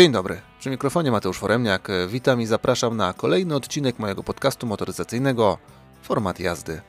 Dzień 0.00 0.12
dobry, 0.12 0.40
przy 0.58 0.70
mikrofonie 0.70 1.10
Mateusz 1.10 1.38
Foremniak. 1.38 1.88
Witam 2.08 2.40
i 2.40 2.46
zapraszam 2.46 2.96
na 2.96 3.12
kolejny 3.12 3.54
odcinek 3.54 3.98
mojego 3.98 4.22
podcastu 4.22 4.66
motoryzacyjnego 4.66 5.58
Format 6.02 6.40
jazdy. 6.40 6.80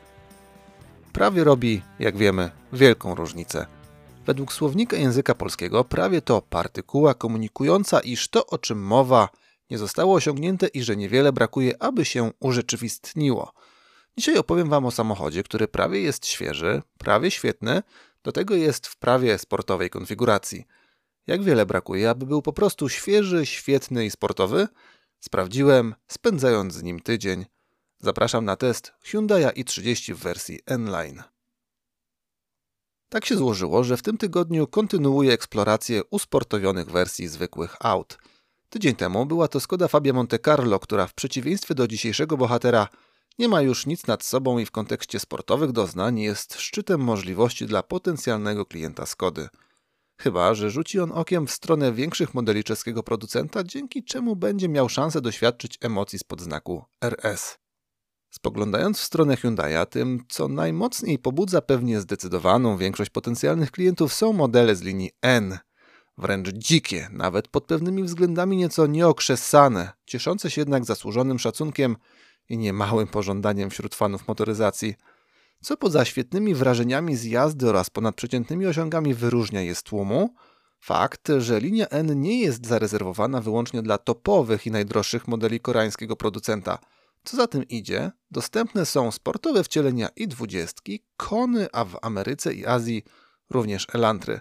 Prawie 1.14 1.44
robi, 1.44 1.82
jak 2.00 2.18
wiemy, 2.18 2.52
wielką 2.74 3.16
różnicę. 3.16 3.66
Według 4.26 4.54
słownika 4.54 4.98
języka 4.98 5.36
polskiego 5.36 5.84
prawie 5.84 6.22
to 6.22 6.42
partykuła 6.42 7.14
komunikująca, 7.14 8.00
iż 8.00 8.28
to, 8.28 8.46
o 8.46 8.58
czym 8.58 8.84
mowa, 8.84 9.30
nie 9.70 9.78
zostało 9.78 10.16
osiągnięte 10.16 10.68
i 10.68 10.84
że 10.84 10.96
niewiele 10.96 11.34
brakuje, 11.34 11.84
aby 11.84 12.06
się 12.06 12.32
urzeczywistniło. 12.40 13.54
Dzisiaj 14.18 14.38
opowiem 14.38 14.70
Wam 14.70 14.86
o 14.86 14.92
samochodzie, 14.92 15.44
który 15.44 15.68
prawie 15.68 16.02
jest 16.02 16.28
świeży, 16.28 16.82
prawie 16.98 17.32
świetny, 17.32 17.84
do 18.24 18.32
tego 18.32 18.56
jest 18.56 18.88
w 18.88 18.98
prawie 18.98 19.38
sportowej 19.38 19.90
konfiguracji. 19.90 20.66
Jak 21.32 21.44
wiele 21.44 21.66
brakuje, 21.66 22.10
aby 22.10 22.26
był 22.26 22.42
po 22.42 22.54
prostu 22.54 22.90
świeży, 22.90 23.46
świetny 23.46 24.06
i 24.06 24.12
sportowy? 24.12 24.68
Sprawdziłem, 25.20 25.96
spędzając 26.08 26.74
z 26.74 26.84
nim 26.84 27.00
tydzień. 27.00 27.46
Zapraszam 28.00 28.46
na 28.46 28.56
test 28.56 28.94
Hyundai 29.04 29.44
i30 29.44 30.14
w 30.14 30.18
wersji 30.18 30.60
N-Line. 30.66 31.24
Tak 33.10 33.26
się 33.26 33.38
złożyło, 33.38 33.84
że 33.84 33.98
w 33.98 34.02
tym 34.02 34.18
tygodniu 34.18 34.68
kontynuuję 34.68 35.34
eksplorację 35.34 36.02
usportowionych 36.10 36.92
wersji 36.92 37.28
zwykłych 37.28 37.76
aut. 37.80 38.18
Tydzień 38.70 38.96
temu 38.96 39.26
była 39.26 39.48
to 39.48 39.60
Skoda 39.60 39.88
Fabia 39.88 40.14
Monte 40.14 40.40
Carlo, 40.40 40.80
która 40.80 41.08
w 41.08 41.14
przeciwieństwie 41.14 41.76
do 41.76 41.88
dzisiejszego 41.88 42.38
bohatera 42.38 42.88
nie 43.40 43.48
ma 43.48 43.62
już 43.62 43.86
nic 43.86 44.08
nad 44.08 44.24
sobą 44.24 44.60
i 44.60 44.66
w 44.66 44.72
kontekście 44.72 45.20
sportowych 45.20 45.72
doznań 45.72 46.20
jest 46.20 46.60
szczytem 46.60 47.02
możliwości 47.02 47.66
dla 47.66 47.84
potencjalnego 47.84 48.66
klienta 48.66 49.06
Skody. 49.06 49.50
Chyba, 50.24 50.54
że 50.54 50.72
rzuci 50.72 51.00
on 51.00 51.12
okiem 51.12 51.48
w 51.48 51.52
stronę 51.52 51.94
większych 51.94 52.34
modeli 52.34 52.64
czeskiego 52.64 53.04
producenta, 53.04 53.64
dzięki 53.64 54.04
czemu 54.04 54.36
będzie 54.36 54.70
miał 54.70 54.90
szansę 54.90 55.22
doświadczyć 55.22 55.78
emocji 55.82 56.20
spod 56.20 56.42
znaku 56.42 56.84
RS. 57.02 57.58
Spoglądając 58.30 59.00
w 59.00 59.04
stronę 59.04 59.36
Hyundai'a, 59.36 59.86
tym 59.86 60.24
co 60.30 60.48
najmocniej 60.48 61.20
pobudza 61.20 61.62
pewnie 61.62 62.02
zdecydowaną 62.02 62.78
większość 62.78 63.10
potencjalnych 63.10 63.72
klientów 63.72 64.14
są 64.14 64.34
modele 64.34 64.76
z 64.76 64.82
linii 64.82 65.12
N. 65.22 65.58
Wręcz 66.18 66.50
dzikie, 66.50 67.08
nawet 67.12 67.48
pod 67.48 67.66
pewnymi 67.66 68.04
względami 68.04 68.58
nieco 68.58 68.88
nieokrzesane, 68.88 69.92
cieszące 70.06 70.52
się 70.52 70.62
jednak 70.62 70.86
zasłużonym 70.86 71.40
szacunkiem 71.40 71.96
i 72.50 72.58
niemałym 72.58 73.08
pożądaniem 73.08 73.70
wśród 73.70 73.96
fanów 73.96 74.28
motoryzacji. 74.28 74.96
Co 75.62 75.78
poza 75.78 76.06
świetnymi 76.06 76.56
wrażeniami 76.56 77.16
z 77.16 77.24
jazdy 77.24 77.70
oraz 77.70 77.90
ponadprzeciętnymi 77.90 78.66
osiągami 78.66 79.14
wyróżnia 79.14 79.62
je 79.62 79.76
z 79.76 79.84
tłumu, 79.84 80.34
fakt, 80.80 81.32
że 81.38 81.60
linia 81.60 81.88
N 81.88 82.22
nie 82.22 82.42
jest 82.42 82.68
zarezerwowana 82.68 83.42
wyłącznie 83.42 83.82
dla 83.82 83.98
topowych 83.98 84.68
i 84.68 84.72
najdroższych 84.72 85.28
modeli 85.28 85.60
koreańskiego 85.60 86.16
producenta. 86.16 86.80
Co 87.24 87.38
za 87.38 87.48
tym 87.48 87.68
idzie, 87.68 88.12
dostępne 88.32 88.86
są 88.86 89.12
sportowe 89.12 89.64
wcielenia 89.64 90.10
i 90.16 90.28
dwudziestki, 90.28 91.06
kony, 91.18 91.68
a 91.74 91.86
w 91.86 91.98
Ameryce 92.02 92.54
i 92.54 92.66
Azji 92.66 93.04
również 93.50 93.88
elantry. 93.94 94.40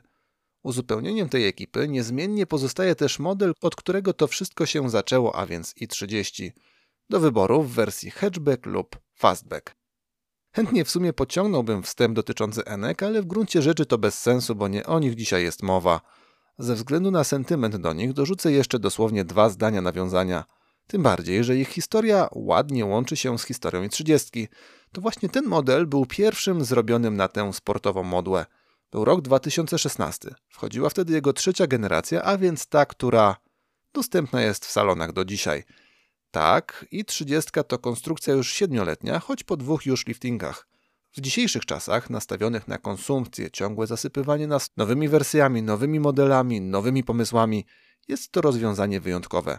Uzupełnieniem 0.62 1.28
tej 1.28 1.46
ekipy 1.46 1.88
niezmiennie 1.88 2.46
pozostaje 2.46 2.94
też 2.94 3.18
model, 3.18 3.54
od 3.60 3.76
którego 3.76 4.12
to 4.12 4.26
wszystko 4.26 4.66
się 4.66 4.90
zaczęło, 4.90 5.36
a 5.36 5.46
więc 5.46 5.74
i30 5.74 6.50
do 7.10 7.20
wyboru 7.20 7.62
w 7.62 7.70
wersji 7.70 8.10
hatchback 8.10 8.66
lub 8.66 8.96
fastback. 9.14 9.79
Chętnie 10.52 10.84
w 10.84 10.90
sumie 10.90 11.12
pociągnąłbym 11.12 11.82
wstęp 11.82 12.16
dotyczący 12.16 12.64
Enek, 12.64 13.02
ale 13.02 13.22
w 13.22 13.26
gruncie 13.26 13.62
rzeczy 13.62 13.86
to 13.86 13.98
bez 13.98 14.18
sensu, 14.18 14.54
bo 14.54 14.68
nie 14.68 14.86
o 14.86 14.98
nich 14.98 15.14
dzisiaj 15.14 15.42
jest 15.42 15.62
mowa. 15.62 16.00
Ze 16.58 16.74
względu 16.74 17.10
na 17.10 17.24
sentyment 17.24 17.76
do 17.76 17.92
nich 17.92 18.12
dorzucę 18.12 18.52
jeszcze 18.52 18.78
dosłownie 18.78 19.24
dwa 19.24 19.48
zdania 19.48 19.82
nawiązania. 19.82 20.44
Tym 20.86 21.02
bardziej, 21.02 21.44
że 21.44 21.56
ich 21.56 21.68
historia 21.68 22.28
ładnie 22.32 22.86
łączy 22.86 23.16
się 23.16 23.38
z 23.38 23.44
historią 23.44 23.82
i 23.82 23.88
30. 23.88 24.48
To 24.92 25.00
właśnie 25.00 25.28
ten 25.28 25.46
model 25.46 25.86
był 25.86 26.06
pierwszym 26.06 26.64
zrobionym 26.64 27.16
na 27.16 27.28
tę 27.28 27.52
sportową 27.52 28.02
modłę. 28.02 28.46
Był 28.92 29.04
rok 29.04 29.20
2016. 29.20 30.34
Wchodziła 30.48 30.90
wtedy 30.90 31.12
jego 31.12 31.32
trzecia 31.32 31.66
generacja, 31.66 32.22
a 32.22 32.38
więc 32.38 32.66
ta, 32.66 32.86
która 32.86 33.36
dostępna 33.92 34.42
jest 34.42 34.66
w 34.66 34.70
salonach 34.70 35.12
do 35.12 35.24
dzisiaj– 35.24 35.64
tak, 36.30 36.86
i 36.90 37.04
30 37.04 37.50
to 37.68 37.78
konstrukcja 37.78 38.34
już 38.34 38.52
siedmioletnia, 38.52 39.18
choć 39.18 39.44
po 39.44 39.56
dwóch 39.56 39.86
już 39.86 40.06
liftingach. 40.06 40.66
W 41.12 41.20
dzisiejszych 41.20 41.66
czasach, 41.66 42.10
nastawionych 42.10 42.68
na 42.68 42.78
konsumpcję, 42.78 43.50
ciągłe 43.50 43.86
zasypywanie 43.86 44.46
nas 44.46 44.70
nowymi 44.76 45.08
wersjami, 45.08 45.62
nowymi 45.62 46.00
modelami, 46.00 46.60
nowymi 46.60 47.04
pomysłami, 47.04 47.64
jest 48.08 48.32
to 48.32 48.40
rozwiązanie 48.40 49.00
wyjątkowe. 49.00 49.58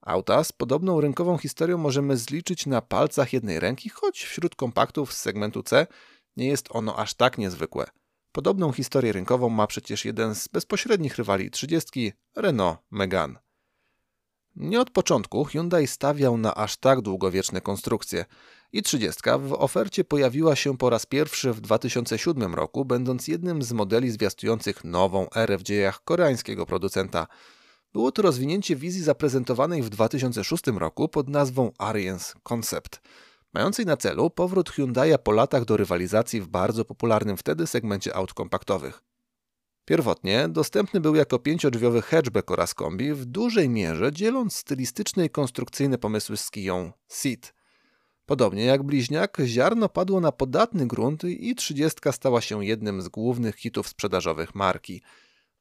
Auta 0.00 0.44
z 0.44 0.52
podobną 0.52 1.00
rynkową 1.00 1.38
historią 1.38 1.78
możemy 1.78 2.16
zliczyć 2.16 2.66
na 2.66 2.82
palcach 2.82 3.32
jednej 3.32 3.60
ręki, 3.60 3.88
choć 3.88 4.24
wśród 4.24 4.54
kompaktów 4.54 5.12
z 5.12 5.16
segmentu 5.16 5.62
C 5.62 5.86
nie 6.36 6.48
jest 6.48 6.68
ono 6.70 6.96
aż 6.96 7.14
tak 7.14 7.38
niezwykłe. 7.38 7.86
Podobną 8.32 8.72
historię 8.72 9.12
rynkową 9.12 9.48
ma 9.48 9.66
przecież 9.66 10.04
jeden 10.04 10.34
z 10.34 10.48
bezpośrednich 10.48 11.16
rywali 11.16 11.50
30 11.50 12.12
Renault 12.36 12.78
Megane. 12.90 13.47
Nie 14.56 14.80
od 14.80 14.90
początku 14.90 15.44
Hyundai 15.44 15.86
stawiał 15.86 16.36
na 16.38 16.54
aż 16.54 16.76
tak 16.76 17.00
długowieczne 17.00 17.60
konstrukcje. 17.60 18.24
I 18.72 18.82
30 18.82 19.20
w 19.38 19.52
ofercie 19.52 20.04
pojawiła 20.04 20.56
się 20.56 20.78
po 20.78 20.90
raz 20.90 21.06
pierwszy 21.06 21.52
w 21.52 21.60
2007 21.60 22.54
roku, 22.54 22.84
będąc 22.84 23.28
jednym 23.28 23.62
z 23.62 23.72
modeli 23.72 24.10
zwiastujących 24.10 24.84
nową 24.84 25.26
erę 25.36 25.58
w 25.58 25.62
dziejach 25.62 26.04
koreańskiego 26.04 26.66
producenta. 26.66 27.26
Było 27.92 28.12
to 28.12 28.22
rozwinięcie 28.22 28.76
wizji 28.76 29.02
zaprezentowanej 29.02 29.82
w 29.82 29.88
2006 29.88 30.66
roku 30.66 31.08
pod 31.08 31.28
nazwą 31.28 31.72
Ariens 31.78 32.34
Concept, 32.42 33.00
mającej 33.54 33.86
na 33.86 33.96
celu 33.96 34.30
powrót 34.30 34.70
Hyundai'a 34.70 35.18
po 35.18 35.32
latach 35.32 35.64
do 35.64 35.76
rywalizacji 35.76 36.40
w 36.40 36.48
bardzo 36.48 36.84
popularnym 36.84 37.36
wtedy 37.36 37.66
segmencie 37.66 38.16
aut 38.16 38.34
kompaktowych. 38.34 39.02
Pierwotnie 39.88 40.48
dostępny 40.48 41.00
był 41.00 41.14
jako 41.14 41.38
pięciodrzwiowy 41.38 42.02
hatchback 42.02 42.50
oraz 42.50 42.74
kombi, 42.74 43.12
w 43.12 43.24
dużej 43.24 43.68
mierze 43.68 44.12
dzieląc 44.12 44.56
stylistyczne 44.56 45.26
i 45.26 45.30
konstrukcyjne 45.30 45.98
pomysły 45.98 46.36
z 46.36 46.50
Kiją 46.50 46.92
Ceed. 47.06 47.54
Podobnie 48.26 48.64
jak 48.64 48.82
bliźniak, 48.82 49.38
ziarno 49.44 49.88
padło 49.88 50.20
na 50.20 50.32
podatny 50.32 50.86
grunt 50.86 51.24
i 51.24 51.54
30 51.54 52.00
stała 52.12 52.40
się 52.40 52.64
jednym 52.64 53.02
z 53.02 53.08
głównych 53.08 53.56
hitów 53.56 53.88
sprzedażowych 53.88 54.54
marki. 54.54 55.02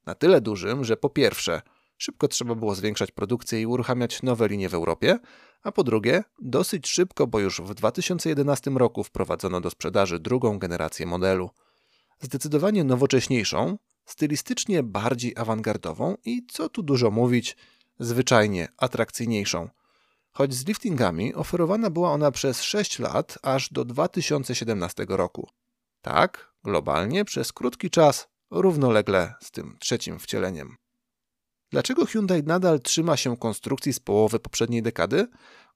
Na 0.05 0.15
tyle 0.15 0.41
dużym, 0.41 0.83
że 0.83 0.97
po 0.97 1.09
pierwsze, 1.09 1.61
szybko 1.97 2.27
trzeba 2.27 2.55
było 2.55 2.75
zwiększać 2.75 3.11
produkcję 3.11 3.61
i 3.61 3.65
uruchamiać 3.65 4.23
nowe 4.23 4.47
linie 4.47 4.69
w 4.69 4.73
Europie, 4.73 5.19
a 5.63 5.71
po 5.71 5.83
drugie, 5.83 6.23
dosyć 6.41 6.87
szybko, 6.87 7.27
bo 7.27 7.39
już 7.39 7.61
w 7.61 7.73
2011 7.73 8.71
roku 8.71 9.03
wprowadzono 9.03 9.61
do 9.61 9.69
sprzedaży 9.69 10.19
drugą 10.19 10.59
generację 10.59 11.05
modelu. 11.05 11.49
Zdecydowanie 12.19 12.83
nowocześniejszą, 12.83 13.77
stylistycznie 14.07 14.83
bardziej 14.83 15.33
awangardową 15.37 16.15
i, 16.25 16.45
co 16.51 16.69
tu 16.69 16.83
dużo 16.83 17.11
mówić, 17.11 17.57
zwyczajnie 17.99 18.67
atrakcyjniejszą. 18.77 19.69
Choć 20.31 20.53
z 20.53 20.67
liftingami 20.67 21.33
oferowana 21.35 21.89
była 21.89 22.11
ona 22.11 22.31
przez 22.31 22.61
6 22.61 22.99
lat, 22.99 23.37
aż 23.43 23.69
do 23.69 23.85
2017 23.85 25.05
roku. 25.09 25.49
Tak, 26.01 26.53
globalnie 26.63 27.25
przez 27.25 27.53
krótki 27.53 27.89
czas, 27.89 28.27
równolegle 28.51 29.33
z 29.41 29.51
tym 29.51 29.77
trzecim 29.79 30.19
wcieleniem. 30.19 30.75
Dlaczego 31.71 32.05
Hyundai 32.05 32.43
nadal 32.43 32.79
trzyma 32.79 33.17
się 33.17 33.37
konstrukcji 33.37 33.93
z 33.93 33.99
połowy 33.99 34.39
poprzedniej 34.39 34.81
dekady? 34.81 35.27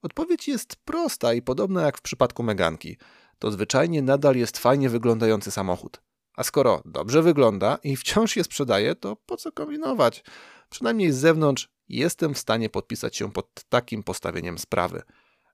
Odpowiedź 0.02 0.48
jest 0.48 0.76
prosta 0.76 1.34
i 1.34 1.42
podobna 1.42 1.82
jak 1.82 1.98
w 1.98 2.02
przypadku 2.02 2.42
Meganki. 2.42 2.96
To 3.38 3.50
zwyczajnie 3.50 4.02
nadal 4.02 4.36
jest 4.36 4.58
fajnie 4.58 4.88
wyglądający 4.88 5.50
samochód. 5.50 6.02
A 6.36 6.42
skoro 6.42 6.82
dobrze 6.84 7.22
wygląda 7.22 7.78
i 7.84 7.96
wciąż 7.96 8.36
je 8.36 8.44
sprzedaje, 8.44 8.94
to 8.94 9.16
po 9.16 9.36
co 9.36 9.52
kombinować? 9.52 10.24
Przynajmniej 10.70 11.12
z 11.12 11.16
zewnątrz 11.16 11.68
jestem 11.88 12.34
w 12.34 12.38
stanie 12.38 12.70
podpisać 12.70 13.16
się 13.16 13.32
pod 13.32 13.64
takim 13.68 14.02
postawieniem 14.02 14.58
sprawy. 14.58 15.02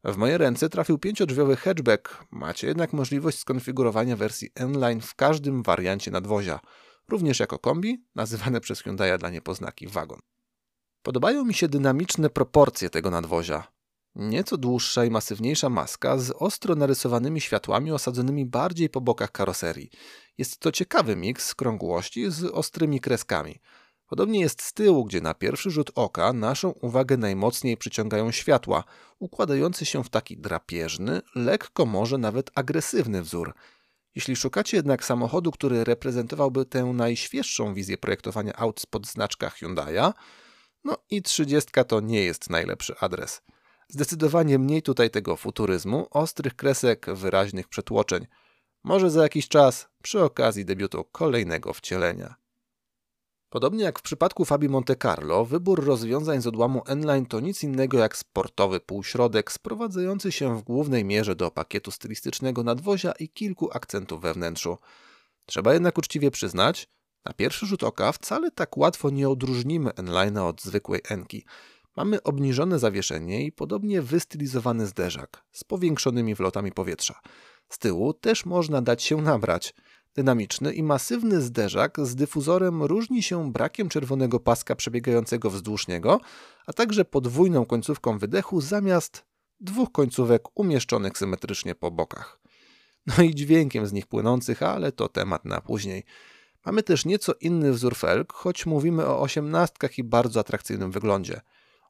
W 0.04 0.16
moje 0.16 0.38
ręce 0.38 0.68
trafił 0.68 0.98
pięciodrzwiowy 0.98 1.56
hatchback. 1.56 2.24
Macie 2.30 2.66
jednak 2.66 2.92
możliwość 2.92 3.38
skonfigurowania 3.38 4.16
wersji 4.16 4.50
N-Line 4.54 5.00
w 5.00 5.14
każdym 5.14 5.62
wariancie 5.62 6.10
nadwozia, 6.10 6.60
również 7.08 7.40
jako 7.40 7.58
kombi, 7.58 8.04
nazywane 8.14 8.60
przez 8.60 8.80
Hyundai 8.80 9.18
dla 9.18 9.30
niepoznaki 9.30 9.86
wagon. 9.86 10.18
Podobają 11.02 11.44
mi 11.44 11.54
się 11.54 11.68
dynamiczne 11.68 12.30
proporcje 12.30 12.90
tego 12.90 13.10
nadwozia. 13.10 13.77
Nieco 14.14 14.56
dłuższa 14.56 15.04
i 15.04 15.10
masywniejsza 15.10 15.68
maska 15.68 16.18
z 16.18 16.30
ostro 16.30 16.74
narysowanymi 16.74 17.40
światłami 17.40 17.92
osadzonymi 17.92 18.46
bardziej 18.46 18.90
po 18.90 19.00
bokach 19.00 19.32
karoserii. 19.32 19.90
Jest 20.38 20.58
to 20.58 20.72
ciekawy 20.72 21.16
miks 21.16 21.54
krągłości 21.54 22.30
z 22.30 22.44
ostrymi 22.44 23.00
kreskami. 23.00 23.60
Podobnie 24.06 24.40
jest 24.40 24.62
z 24.62 24.72
tyłu, 24.72 25.04
gdzie 25.04 25.20
na 25.20 25.34
pierwszy 25.34 25.70
rzut 25.70 25.90
oka 25.94 26.32
naszą 26.32 26.70
uwagę 26.70 27.16
najmocniej 27.16 27.76
przyciągają 27.76 28.32
światła, 28.32 28.84
układające 29.18 29.86
się 29.86 30.04
w 30.04 30.08
taki 30.08 30.36
drapieżny, 30.36 31.20
lekko 31.34 31.86
może 31.86 32.18
nawet 32.18 32.50
agresywny 32.54 33.22
wzór. 33.22 33.54
Jeśli 34.14 34.36
szukacie 34.36 34.76
jednak 34.76 35.04
samochodu, 35.04 35.50
który 35.50 35.84
reprezentowałby 35.84 36.64
tę 36.64 36.84
najświeższą 36.84 37.74
wizję 37.74 37.98
projektowania 37.98 38.52
aut 38.56 38.80
spod 38.80 39.06
znaczka 39.06 39.48
Hyundai'a, 39.48 40.12
No 40.84 40.96
i 41.10 41.22
30 41.22 41.70
to 41.88 42.00
nie 42.00 42.24
jest 42.24 42.50
najlepszy 42.50 42.94
adres. 43.00 43.42
Zdecydowanie 43.88 44.58
mniej 44.58 44.82
tutaj 44.82 45.10
tego 45.10 45.36
futuryzmu, 45.36 46.06
ostrych 46.10 46.56
kresek, 46.56 47.06
wyraźnych 47.14 47.68
przetłoczeń. 47.68 48.26
Może 48.84 49.10
za 49.10 49.22
jakiś 49.22 49.48
czas, 49.48 49.88
przy 50.02 50.22
okazji 50.22 50.64
debiutu 50.64 51.04
kolejnego 51.12 51.72
wcielenia. 51.72 52.34
Podobnie 53.50 53.84
jak 53.84 53.98
w 53.98 54.02
przypadku 54.02 54.44
Fabii 54.44 54.68
Monte 54.68 54.96
Carlo, 54.96 55.44
wybór 55.44 55.84
rozwiązań 55.84 56.42
z 56.42 56.46
odłamu 56.46 56.82
N-Line 56.86 57.26
to 57.26 57.40
nic 57.40 57.62
innego 57.62 57.98
jak 57.98 58.16
sportowy 58.16 58.80
półśrodek 58.80 59.52
sprowadzający 59.52 60.32
się 60.32 60.58
w 60.58 60.62
głównej 60.62 61.04
mierze 61.04 61.36
do 61.36 61.50
pakietu 61.50 61.90
stylistycznego 61.90 62.62
nadwozia 62.62 63.12
i 63.12 63.28
kilku 63.28 63.70
akcentów 63.72 64.20
we 64.20 64.34
wnętrzu. 64.34 64.78
Trzeba 65.46 65.72
jednak 65.72 65.98
uczciwie 65.98 66.30
przyznać, 66.30 66.88
na 67.24 67.32
pierwszy 67.32 67.66
rzut 67.66 67.82
oka 67.82 68.12
wcale 68.12 68.50
tak 68.50 68.76
łatwo 68.76 69.10
nie 69.10 69.28
odróżnimy 69.28 69.90
N-Line'a 69.94 70.48
od 70.48 70.62
zwykłej 70.62 71.00
Enki. 71.08 71.44
Mamy 71.98 72.22
obniżone 72.22 72.78
zawieszenie 72.78 73.44
i 73.44 73.52
podobnie 73.52 74.02
wystylizowany 74.02 74.86
zderzak 74.86 75.44
z 75.52 75.64
powiększonymi 75.64 76.34
wlotami 76.34 76.72
powietrza. 76.72 77.20
Z 77.68 77.78
tyłu 77.78 78.14
też 78.14 78.46
można 78.46 78.82
dać 78.82 79.02
się 79.02 79.16
nabrać– 79.16 79.74
Dynamiczny 80.14 80.72
i 80.72 80.82
masywny 80.82 81.40
zderzak 81.40 81.96
z 82.02 82.14
dyfuzorem 82.14 82.82
różni 82.82 83.22
się 83.22 83.52
brakiem 83.52 83.88
czerwonego 83.88 84.40
paska 84.40 84.76
przebiegającego 84.76 85.50
wzdłuż 85.50 85.88
niego, 85.88 86.20
a 86.66 86.72
także 86.72 87.04
podwójną 87.04 87.66
końcówką 87.66 88.18
wydechu 88.18 88.60
zamiast 88.60 89.24
dwóch 89.60 89.92
końcówek 89.92 90.42
umieszczonych 90.54 91.18
symetrycznie 91.18 91.74
po 91.74 91.90
bokach. 91.90 92.40
No 93.06 93.24
i 93.24 93.34
dźwiękiem 93.34 93.86
z 93.86 93.92
nich 93.92 94.06
płynących, 94.06 94.62
ale 94.62 94.92
to 94.92 95.08
temat 95.08 95.44
na 95.44 95.60
później. 95.60 96.04
Mamy 96.66 96.82
też 96.82 97.04
nieco 97.04 97.32
inny 97.40 97.72
wzór 97.72 97.96
felg, 97.96 98.32
choć 98.32 98.66
mówimy 98.66 99.06
o 99.06 99.20
osiemnastkach 99.20 99.98
i 99.98 100.04
bardzo 100.04 100.40
atrakcyjnym 100.40 100.90
wyglądzie. 100.90 101.40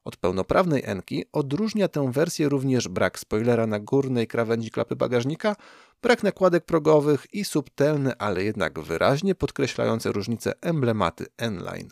Od 0.09 0.17
pełnoprawnej 0.17 0.83
Enki 0.85 1.25
odróżnia 1.31 1.87
tę 1.87 2.11
wersję 2.11 2.49
również 2.49 2.87
brak 2.87 3.19
spoilera 3.19 3.67
na 3.67 3.79
górnej 3.79 4.27
krawędzi 4.27 4.71
klapy 4.71 4.95
bagażnika, 4.95 5.55
brak 6.01 6.23
nakładek 6.23 6.65
progowych 6.65 7.33
i 7.33 7.45
subtelne, 7.45 8.15
ale 8.17 8.43
jednak 8.43 8.79
wyraźnie 8.79 9.35
podkreślające 9.35 10.11
różnice 10.11 10.53
emblematy 10.61 11.25
N-Line. 11.37 11.89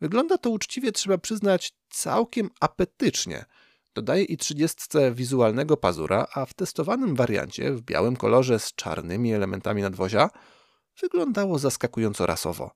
Wygląda 0.00 0.38
to 0.38 0.50
uczciwie, 0.50 0.92
trzeba 0.92 1.18
przyznać, 1.18 1.72
całkiem 1.90 2.50
apetycznie. 2.60 3.44
Dodaje 3.94 4.24
i 4.24 4.36
30 4.36 4.76
wizualnego 5.12 5.76
pazura, 5.76 6.26
a 6.34 6.46
w 6.46 6.54
testowanym 6.54 7.14
wariancie 7.14 7.72
w 7.72 7.82
białym 7.82 8.16
kolorze 8.16 8.58
z 8.58 8.74
czarnymi 8.74 9.34
elementami 9.34 9.82
nadwozia 9.82 10.30
wyglądało 11.00 11.58
zaskakująco 11.58 12.26
rasowo. 12.26 12.70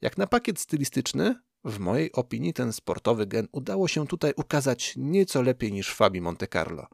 Jak 0.00 0.18
na 0.18 0.26
pakiet 0.26 0.60
stylistyczny, 0.60 1.34
w 1.64 1.78
mojej 1.78 2.12
opinii 2.12 2.52
ten 2.52 2.72
sportowy 2.72 3.26
gen 3.26 3.48
udało 3.52 3.88
się 3.88 4.06
tutaj 4.06 4.32
ukazać 4.36 4.94
nieco 4.96 5.42
lepiej 5.42 5.72
niż 5.72 5.94
Fabi 5.94 6.20
Monte 6.20 6.46
Carlo. 6.46 6.86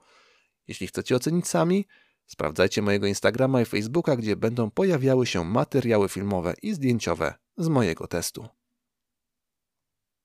Jeśli 0.69 0.87
chcecie 0.87 1.16
ocenić 1.16 1.49
sami, 1.49 1.87
sprawdzajcie 2.26 2.82
mojego 2.82 3.06
Instagrama 3.06 3.61
i 3.61 3.64
Facebooka, 3.64 4.16
gdzie 4.16 4.37
będą 4.37 4.70
pojawiały 4.70 5.26
się 5.26 5.44
materiały 5.44 6.08
filmowe 6.08 6.55
i 6.62 6.75
zdjęciowe 6.75 7.34
z 7.56 7.69
mojego 7.69 8.06
testu. 8.06 8.49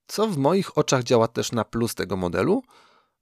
Co 0.07 0.27
w 0.27 0.37
moich 0.37 0.77
oczach 0.77 1.03
działa 1.03 1.27
też 1.27 1.51
na 1.51 1.65
plus 1.65 1.95
tego 1.95 2.17
modelu? 2.17 2.63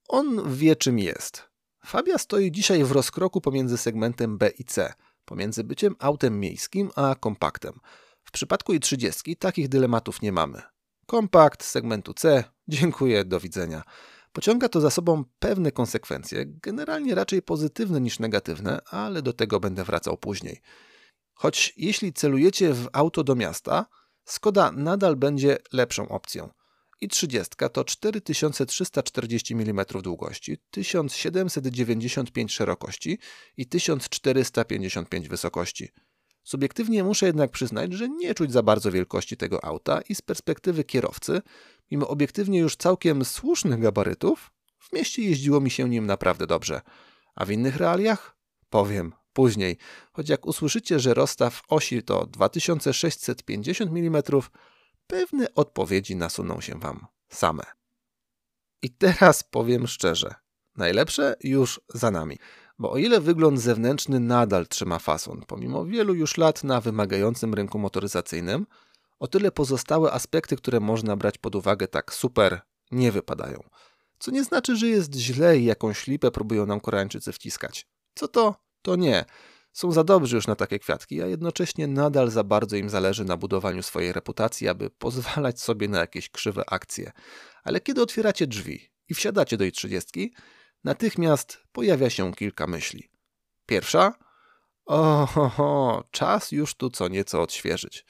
On 0.07 0.55
wie 0.55 0.75
czym 0.75 0.99
jest. 0.99 1.49
Fabia 1.85 2.17
stoi 2.17 2.51
dzisiaj 2.51 2.83
w 2.83 2.91
rozkroku 2.91 3.41
pomiędzy 3.41 3.77
segmentem 3.77 4.37
B 4.37 4.49
i 4.49 4.63
C, 4.63 4.93
pomiędzy 5.25 5.63
byciem 5.63 5.95
autem 5.99 6.39
miejskim 6.39 6.91
a 6.95 7.15
kompaktem. 7.15 7.79
W 8.23 8.31
przypadku 8.31 8.73
i 8.73 8.79
30 8.79 9.35
takich 9.35 9.69
dylematów 9.69 10.21
nie 10.21 10.31
mamy. 10.31 10.76
Kompakt 11.07 11.63
segmentu 11.63 12.13
C, 12.13 12.43
dziękuję, 12.67 13.25
do 13.25 13.39
widzenia. 13.39 13.83
Pociąga 14.33 14.69
to 14.69 14.81
za 14.81 14.89
sobą 14.89 15.23
pewne 15.39 15.71
konsekwencje, 15.71 16.45
generalnie 16.45 17.15
raczej 17.15 17.41
pozytywne 17.41 18.01
niż 18.01 18.19
negatywne, 18.19 18.79
ale 18.85 19.21
do 19.21 19.33
tego 19.33 19.59
będę 19.59 19.83
wracał 19.83 20.17
później. 20.17 20.61
Choć 21.33 21.73
jeśli 21.77 22.13
celujecie 22.13 22.73
w 22.73 22.87
auto 22.93 23.23
do 23.23 23.35
miasta, 23.35 23.85
Skoda 24.27 24.71
nadal 24.71 25.15
będzie 25.15 25.57
lepszą 25.73 26.09
opcją. 26.09 26.49
I 27.01 27.07
30 27.07 27.55
to 27.73 27.83
4340 27.83 29.53
mm 29.53 29.85
długości, 30.03 30.57
1795 30.71 32.53
szerokości 32.53 33.19
i 33.57 33.67
1455 33.67 35.27
wysokości. 35.27 35.89
Subiektywnie 36.47 37.03
muszę 37.03 37.25
jednak 37.25 37.51
przyznać, 37.51 37.93
że 37.93 38.09
nie 38.09 38.33
czuć 38.33 38.51
za 38.51 38.63
bardzo 38.63 38.91
wielkości 38.91 39.37
tego 39.37 39.65
auta 39.65 40.01
i 40.01 40.15
z 40.15 40.21
perspektywy 40.21 40.83
kierowcy, 40.83 41.41
mimo 41.91 42.07
obiektywnie 42.07 42.59
już 42.59 42.75
całkiem 42.75 43.25
słusznych 43.25 43.79
gabarytów, 43.79 44.51
w 44.79 44.93
mieście 44.93 45.21
jeździło 45.21 45.61
mi 45.61 45.71
się 45.71 45.89
nim 45.89 46.05
naprawdę 46.05 46.47
dobrze. 46.47 46.81
A 47.35 47.45
w 47.45 47.51
innych 47.51 47.75
realiach? 47.75 48.37
Powiem 48.69 49.13
później, 49.33 49.77
choć 50.11 50.29
jak 50.29 50.45
usłyszycie, 50.45 50.99
że 50.99 51.13
rozstaw 51.13 51.61
osi 51.69 52.03
to 52.03 52.25
2650 52.25 53.91
mm, 53.91 54.23
pewne 55.07 55.53
odpowiedzi 55.53 56.15
nasuną 56.15 56.61
się 56.61 56.79
Wam 56.79 57.07
same. 57.29 57.63
I 58.81 58.89
teraz 58.89 59.43
powiem 59.43 59.87
szczerze, 59.87 60.35
najlepsze 60.75 61.35
już 61.43 61.81
za 61.93 62.11
nami. 62.11 62.37
Bo 62.79 62.91
o 62.91 62.97
ile 62.97 63.21
wygląd 63.21 63.59
zewnętrzny 63.59 64.19
nadal 64.19 64.67
trzyma 64.67 64.99
fason, 64.99 65.43
pomimo 65.47 65.85
wielu 65.85 66.13
już 66.13 66.37
lat 66.37 66.63
na 66.63 66.81
wymagającym 66.81 67.53
rynku 67.53 67.79
motoryzacyjnym, 67.79 68.65
o 69.19 69.27
tyle 69.27 69.51
pozostałe 69.51 70.11
aspekty, 70.11 70.55
które 70.55 70.79
można 70.79 71.15
brać 71.15 71.37
pod 71.37 71.55
uwagę 71.55 71.87
tak 71.87 72.13
super, 72.13 72.61
nie 72.91 73.11
wypadają. 73.11 73.63
Co 74.19 74.31
nie 74.31 74.43
znaczy, 74.43 74.75
że 74.75 74.87
jest 74.87 75.15
źle 75.15 75.57
i 75.57 75.65
jakąś 75.65 76.07
lipę 76.07 76.31
próbują 76.31 76.65
nam 76.65 76.79
Koreańczycy 76.79 77.31
wciskać. 77.31 77.87
Co 78.15 78.27
to? 78.27 78.55
To 78.81 78.95
nie. 78.95 79.25
Są 79.73 79.91
za 79.91 80.03
dobrzy 80.03 80.35
już 80.35 80.47
na 80.47 80.55
takie 80.55 80.79
kwiatki, 80.79 81.21
a 81.21 81.27
jednocześnie 81.27 81.87
nadal 81.87 82.29
za 82.29 82.43
bardzo 82.43 82.75
im 82.75 82.89
zależy 82.89 83.25
na 83.25 83.37
budowaniu 83.37 83.83
swojej 83.83 84.13
reputacji, 84.13 84.67
aby 84.67 84.89
pozwalać 84.89 85.61
sobie 85.61 85.87
na 85.87 85.99
jakieś 85.99 86.29
krzywe 86.29 86.63
akcje. 86.69 87.11
Ale 87.63 87.79
kiedy 87.79 88.01
otwieracie 88.01 88.47
drzwi 88.47 88.89
i 89.09 89.13
wsiadacie 89.13 89.57
do 89.57 89.65
i 89.65 89.71
30, 89.71 90.33
natychmiast 90.83 91.63
pojawia 91.71 92.09
się 92.09 92.33
kilka 92.33 92.67
myśli. 92.67 93.11
Pierwsza? 93.65 94.13
Oho, 94.85 96.03
czas 96.11 96.51
już 96.51 96.75
tu 96.75 96.89
co 96.89 97.07
nieco 97.07 97.41
odświeżyć. 97.41 98.05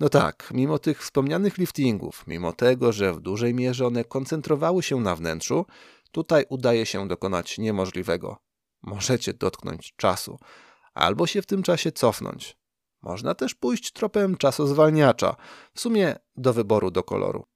No 0.00 0.08
tak, 0.08 0.48
mimo 0.54 0.78
tych 0.78 1.02
wspomnianych 1.02 1.58
liftingów, 1.58 2.24
mimo 2.26 2.52
tego, 2.52 2.92
że 2.92 3.12
w 3.12 3.20
dużej 3.20 3.54
mierze 3.54 3.86
one 3.86 4.04
koncentrowały 4.04 4.82
się 4.82 5.00
na 5.00 5.16
wnętrzu, 5.16 5.66
tutaj 6.12 6.44
udaje 6.48 6.86
się 6.86 7.08
dokonać 7.08 7.58
niemożliwego. 7.58 8.36
Możecie 8.82 9.34
dotknąć 9.34 9.94
czasu, 9.96 10.38
albo 10.94 11.26
się 11.26 11.42
w 11.42 11.46
tym 11.46 11.62
czasie 11.62 11.92
cofnąć. 11.92 12.56
Można 13.02 13.34
też 13.34 13.54
pójść 13.54 13.92
tropem 13.92 14.36
czasozwalniacza, 14.36 15.36
w 15.74 15.80
sumie 15.80 16.16
do 16.36 16.52
wyboru 16.52 16.90
do 16.90 17.02
koloru 17.02 17.49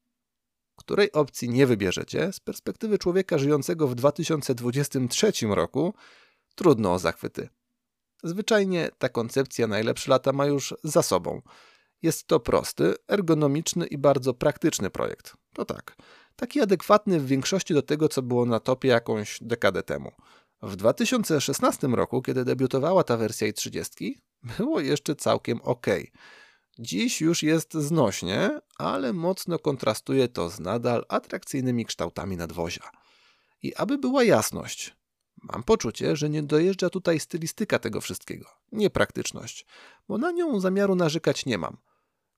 której 0.85 1.13
opcji 1.13 1.49
nie 1.49 1.67
wybierzecie, 1.67 2.33
z 2.33 2.41
perspektywy 2.41 2.99
człowieka 2.99 3.39
żyjącego 3.39 3.89
w 3.89 3.95
2023 3.95 5.33
roku, 5.49 5.95
trudno 6.55 6.93
o 6.93 6.99
zachwyty. 6.99 7.49
Zwyczajnie 8.23 8.91
ta 8.99 9.09
koncepcja 9.09 9.67
najlepsze 9.67 10.11
lata 10.11 10.33
ma 10.33 10.47
już 10.47 10.75
za 10.85 11.03
sobą. 11.03 11.43
Jest 12.03 12.27
to 12.27 12.41
prosty, 12.41 12.95
ergonomiczny 13.09 13.87
i 13.87 13.99
bardzo 13.99 14.35
praktyczny 14.35 14.91
projekt. 14.91 15.35
To 15.55 15.65
tak, 15.65 15.97
taki 16.37 16.61
adekwatny 16.61 17.21
w 17.21 17.27
większości 17.27 17.75
do 17.75 17.83
tego, 17.83 18.09
co 18.09 18.23
było 18.23 18.47
na 18.47 18.61
topie 18.61 18.89
jakąś 18.89 19.39
dekadę 19.41 19.83
temu. 19.83 20.13
W 20.63 20.77
2016 20.77 21.87
roku, 21.87 22.23
kiedy 22.23 22.45
debiutowała 22.45 23.05
ta 23.05 23.17
wersja 23.17 23.49
i30, 23.49 24.13
było 24.59 24.81
jeszcze 24.81 25.17
całkiem 25.17 25.61
ok. 25.63 25.87
Dziś 26.79 27.21
już 27.21 27.43
jest 27.43 27.75
znośnie, 27.75 28.61
ale 28.79 29.13
mocno 29.13 29.59
kontrastuje 29.59 30.29
to 30.29 30.51
z 30.51 30.61
nadal 30.61 31.05
atrakcyjnymi 31.09 31.87
kształtami 31.87 32.37
nadwozia. 32.37 32.91
I 33.63 33.75
aby 33.75 33.99
była 33.99 34.25
jasność, 34.25 34.97
mam 35.43 35.63
poczucie, 35.63 36.17
że 36.17 36.31
nie 36.31 36.43
dojeżdża 36.43 36.91
tutaj 36.91 37.21
stylistyka 37.21 37.79
tego 37.79 38.01
wszystkiego, 38.01 38.47
nie 38.73 38.91
praktyczność, 38.91 39.67
bo 40.09 40.19
na 40.19 40.31
nią 40.31 40.61
zamiaru 40.61 40.95
narzekać 40.95 41.47
nie 41.47 41.59
mam. 41.59 41.77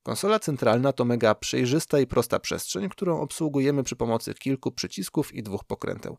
Konsola 0.03 0.39
centralna 0.39 0.93
to 0.93 1.05
mega 1.05 1.35
przejrzysta 1.35 1.99
i 1.99 2.07
prosta 2.07 2.39
przestrzeń, 2.39 2.89
którą 2.89 3.19
obsługujemy 3.19 3.83
przy 3.83 3.95
pomocy 3.95 4.33
kilku 4.33 4.71
przycisków 4.71 5.33
i 5.33 5.43
dwóch 5.43 5.63
pokręteł. 5.63 6.17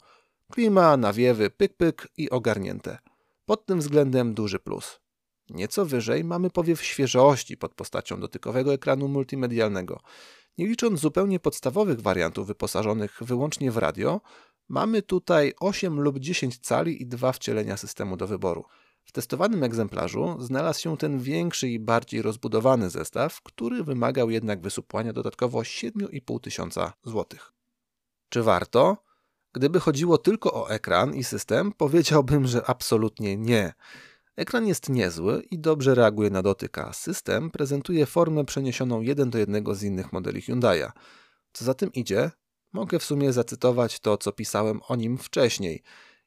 Klima, 0.53 0.97
nawiewy, 0.97 1.51
pyk-pyk 1.51 2.07
i 2.17 2.31
ogarnięte. 2.31 2.99
Pod 3.47 3.67
tym 3.67 3.79
względem 3.79 4.35
duży 4.35 4.59
plus. 4.59 5.01
Nieco 5.51 5.87
wyżej 5.87 6.25
mamy 6.25 6.51
powiew 6.51 6.83
świeżości 6.83 7.57
pod 7.57 7.75
postacią 7.75 8.21
dotykowego 8.21 8.73
ekranu 8.73 9.09
multimedialnego. 9.09 10.01
Nie 10.59 10.67
licząc 10.67 11.01
zupełnie 11.01 11.41
podstawowych 11.41 12.01
wariantów 12.01 12.47
wyposażonych 12.47 13.19
wyłącznie 13.21 13.71
w 13.71 13.77
radio, 13.77 14.21
mamy 14.69 15.03
tutaj 15.03 15.53
8 15.61 16.01
lub 16.01 16.19
10 16.19 16.59
cali 16.59 17.03
i 17.03 17.07
dwa 17.07 17.33
wcielenia 17.33 17.77
systemu 17.77 18.17
do 18.17 18.27
wyboru. 18.27 18.65
W 19.05 19.13
testowanym 19.13 19.65
egzemplarzu 19.65 20.37
znalazł 20.41 20.81
się 20.81 20.97
ten 20.97 21.19
większy 21.19 21.69
i 21.69 21.79
bardziej 21.79 22.23
rozbudowany 22.23 22.91
zestaw, 22.91 23.43
który 23.43 23.85
wymagał 23.85 24.31
jednak 24.31 24.61
wysupłania 24.61 25.13
dodatkowo 25.13 25.59
7,5 25.59 26.41
tysiąca 26.41 26.93
złotych. 27.05 27.53
Czy 28.29 28.43
warto? 28.43 28.97
Gdyby 29.53 29.81
chodziło 29.81 30.19
tylko 30.19 30.55
o 30.55 30.71
ekran 30.71 31.15
i 31.15 31.25
system, 31.25 31.73
powiedziałbym, 31.73 32.47
że 32.47 32.67
absolutnie 32.67 33.37
nie. 33.37 33.73
Ekran 34.39 34.67
jest 34.67 34.89
niezły 34.89 35.43
i 35.51 35.59
dobrze 35.59 35.95
reaguje 35.95 36.31
na 36.31 36.43
dotyk, 36.43 36.79
a 36.79 36.93
system 36.93 37.51
prezentuje 37.51 38.07
formę 38.07 38.45
przeniesioną 38.45 39.01
jeden 39.01 39.31
do 39.31 39.39
jednego 39.39 39.75
z 39.75 39.83
innych 39.83 40.13
modeli 40.13 40.41
Hyundai'a. 40.41 40.91
Co 41.53 41.65
za 41.65 41.75
tym 41.75 41.93
idzie, 41.93 42.31
mogę 42.73 42.99
w 42.99 43.05
sumie 43.05 43.33
zacytować 43.33 44.01
to, 44.01 44.17
co 44.17 44.33
pisałem 44.33 44.81
o 44.89 44.97
nim 44.97 45.19
wcześniej. 45.19 45.83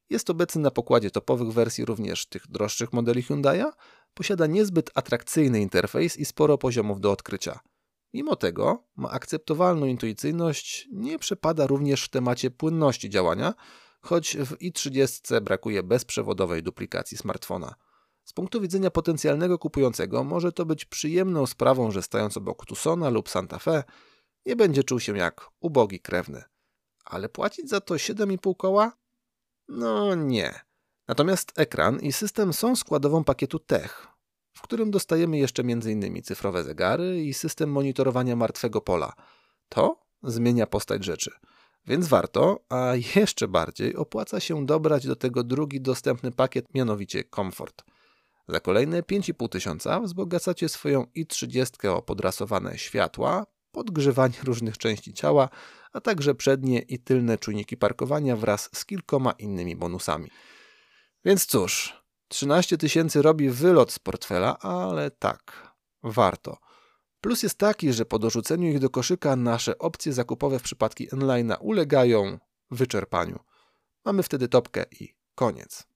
Jest 0.10 0.30
obecny 0.30 0.62
na 0.62 0.72
pokładzie 0.72 1.12
topowych 1.12 1.52
wersji 1.52 1.86
również 1.86 2.26
tych 2.26 2.48
droższych 2.48 2.94
modeli 2.94 3.24
Hyundai'a, 3.24 3.72
posiada 4.14 4.48
niezbyt 4.48 4.92
atrakcyjny 4.96 5.62
interfejs 5.62 6.18
i 6.18 6.26
sporo 6.26 6.58
poziomów 6.58 7.02
do 7.02 7.12
odkrycia. 7.12 7.60
Mimo 8.14 8.36
tego 8.36 8.88
ma 8.96 9.10
akceptowalną 9.10 9.86
intuicyjność, 9.86 10.88
nie 10.92 11.20
przepada 11.20 11.68
również 11.68 12.04
w 12.04 12.10
temacie 12.10 12.52
płynności 12.52 13.10
działania, 13.10 13.54
choć 14.02 14.38
w 14.38 14.58
i30 14.58 15.42
brakuje 15.42 15.84
bezprzewodowej 15.84 16.64
duplikacji 16.64 17.18
smartfona. 17.18 17.76
Z 18.32 18.34
punktu 18.34 18.62
widzenia 18.62 18.92
potencjalnego 18.92 19.60
kupującego 19.60 20.24
może 20.24 20.52
to 20.52 20.66
być 20.66 20.86
przyjemną 20.86 21.46
sprawą, 21.46 21.92
że 21.92 22.02
stając 22.02 22.38
obok 22.38 22.66
Tucsona 22.66 23.10
lub 23.10 23.30
Santa 23.30 23.60
Fe 23.60 23.84
nie 24.46 24.56
będzie 24.56 24.84
czuł 24.84 25.00
się 25.00 25.18
jak 25.18 25.50
ubogi 25.60 26.00
krewny. 26.00 26.44
Ale 27.06 27.30
płacić 27.30 27.70
za 27.70 27.82
to 27.82 27.96
7,5 27.96 28.58
koła? 28.58 28.92
No 29.68 30.16
nie. 30.16 30.60
Natomiast 31.08 31.52
ekran 31.56 32.00
i 32.00 32.12
system 32.12 32.54
są 32.54 32.76
składową 32.76 33.24
pakietu 33.24 33.60
Tech, 33.60 34.08
w 34.54 34.62
którym 34.62 34.92
dostajemy 34.92 35.38
jeszcze 35.38 35.62
m.in. 35.62 36.24
cyfrowe 36.24 36.64
zegary 36.64 37.24
i 37.24 37.34
system 37.34 37.72
monitorowania 37.72 38.36
martwego 38.36 38.82
pola. 38.82 39.14
To 39.70 40.00
zmienia 40.24 40.68
postać 40.68 41.04
rzeczy. 41.06 41.32
Więc 41.88 42.08
warto, 42.08 42.60
a 42.70 42.94
jeszcze 43.16 43.48
bardziej 43.48 43.96
opłaca 43.96 44.40
się 44.40 44.66
dobrać 44.66 45.08
do 45.08 45.16
tego 45.16 45.44
drugi 45.44 45.82
dostępny 45.82 46.32
pakiet, 46.32 46.74
mianowicie 46.74 47.24
Comfort. 47.24 47.91
Za 48.52 48.60
kolejne 48.60 49.02
5,5 49.02 49.50
tysiąca 49.50 50.00
wzbogacacie 50.00 50.70
swoją 50.70 51.04
i30 51.18 51.88
o 51.88 52.02
podrasowane 52.02 52.78
światła, 52.78 53.46
podgrzewanie 53.72 54.34
różnych 54.44 54.78
części 54.78 55.14
ciała, 55.14 55.50
a 55.94 56.02
także 56.02 56.36
przednie 56.36 56.80
i 56.80 57.00
tylne 57.00 57.38
czujniki 57.38 57.78
parkowania 57.78 58.36
wraz 58.36 58.70
z 58.74 58.86
kilkoma 58.86 59.32
innymi 59.32 59.76
bonusami. 59.76 60.30
Więc 61.26 61.46
cóż, 61.46 62.04
13 62.28 62.78
tysięcy 62.78 63.22
robi 63.22 63.50
wylot 63.50 63.92
z 63.92 64.00
portfela, 64.00 64.60
ale 64.60 65.12
tak, 65.12 65.74
warto. 66.04 66.58
Plus 67.22 67.44
jest 67.44 67.58
taki, 67.58 67.94
że 67.94 68.06
po 68.06 68.20
dorzuceniu 68.20 68.70
ich 68.70 68.80
do 68.80 68.90
koszyka 68.90 69.36
nasze 69.36 69.78
opcje 69.78 70.14
zakupowe 70.14 70.60
w 70.60 70.64
przypadku 70.64 71.04
Enline'a 71.04 71.58
ulegają 71.60 72.40
wyczerpaniu. 72.72 73.40
Mamy 74.06 74.24
wtedy 74.24 74.48
topkę 74.48 74.86
i 75.00 75.16
koniec. 75.36 75.91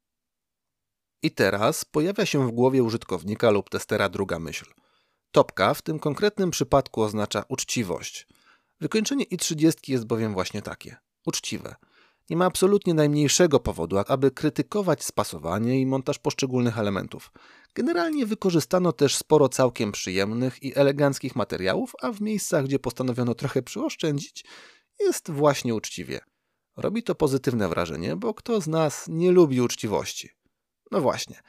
I 1.26 1.32
teraz 1.32 1.86
pojawia 1.86 2.26
się 2.26 2.48
w 2.48 2.52
głowie 2.52 2.84
użytkownika 2.84 3.50
lub 3.50 3.70
testera 3.70 4.10
druga 4.10 4.40
myśl. 4.40 4.66
Topka 5.32 5.74
w 5.74 5.82
tym 5.82 6.00
konkretnym 6.00 6.52
przypadku 6.52 7.02
oznacza 7.02 7.44
uczciwość. 7.50 8.28
Wykończenie 8.82 9.26
i30 9.26 9.74
jest 9.88 10.06
bowiem 10.06 10.34
właśnie 10.34 10.62
takie 10.62 10.96
uczciwe. 11.26 11.76
Nie 12.30 12.38
ma 12.38 12.46
absolutnie 12.46 12.94
najmniejszego 12.94 13.60
powodu, 13.60 13.98
aby 14.08 14.32
krytykować 14.32 15.04
spasowanie 15.04 15.82
i 15.82 15.86
montaż 15.86 16.20
poszczególnych 16.20 16.78
elementów. 16.80 17.32
Generalnie 17.76 18.26
wykorzystano 18.26 18.92
też 18.92 19.16
sporo 19.16 19.50
całkiem 19.50 19.92
przyjemnych 19.92 20.64
i 20.64 20.78
eleganckich 20.78 21.36
materiałów, 21.36 21.94
a 22.02 22.12
w 22.12 22.22
miejscach, 22.22 22.66
gdzie 22.66 22.80
postanowiono 22.80 23.36
trochę 23.36 23.62
przyoszczędzić, 23.62 24.46
jest 25.00 25.32
właśnie 25.32 25.76
uczciwie. 25.76 26.20
Robi 26.78 27.04
to 27.04 27.16
pozytywne 27.16 27.70
wrażenie, 27.70 28.16
bo 28.16 28.34
kto 28.34 28.62
z 28.62 28.68
nas 28.68 29.06
nie 29.08 29.32
lubi 29.32 29.62
uczciwości? 29.62 30.45
No 30.92 31.02
właśnie, 31.02 31.40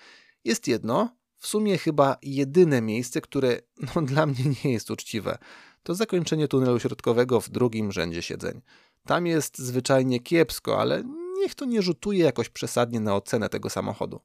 jest 0.44 0.68
jedno, 0.68 1.16
w 1.38 1.46
sumie 1.46 1.78
chyba 1.78 2.16
jedyne 2.22 2.82
miejsce, 2.82 3.20
które 3.20 3.58
no, 3.80 4.02
dla 4.12 4.26
mnie 4.26 4.44
nie 4.64 4.72
jest 4.72 4.90
uczciwe. 4.90 5.38
To 5.82 5.94
zakończenie 5.94 6.48
tunelu 6.48 6.80
środkowego 6.80 7.40
w 7.40 7.48
drugim 7.48 7.92
rzędzie 7.92 8.22
siedzeń. 8.22 8.60
Tam 9.04 9.26
jest 9.26 9.58
zwyczajnie 9.58 10.20
kiepsko, 10.20 10.80
ale 10.80 11.04
niech 11.38 11.54
to 11.54 11.64
nie 11.64 11.82
rzutuje 11.82 12.24
jakoś 12.24 12.48
przesadnie 12.48 13.00
na 13.00 13.14
ocenę 13.16 13.48
tego 13.48 13.70
samochodu. 13.70 14.20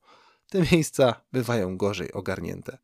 Te 0.49 0.61
miejsca 0.71 1.21
bywają 1.31 1.77
gorzej 1.77 2.11
ogarnięte. 2.11 2.77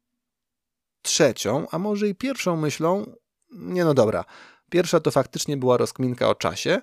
Trzecią, 1.01 1.67
a 1.71 1.79
może 1.79 2.07
i 2.07 2.15
pierwszą 2.15 2.57
myślą, 2.57 3.15
nie 3.51 3.85
no 3.85 3.93
dobra, 3.93 4.25
pierwsza 4.69 4.99
to 4.99 5.11
faktycznie 5.11 5.57
była 5.57 5.77
rozkminka 5.77 6.29
o 6.29 6.35
czasie, 6.35 6.81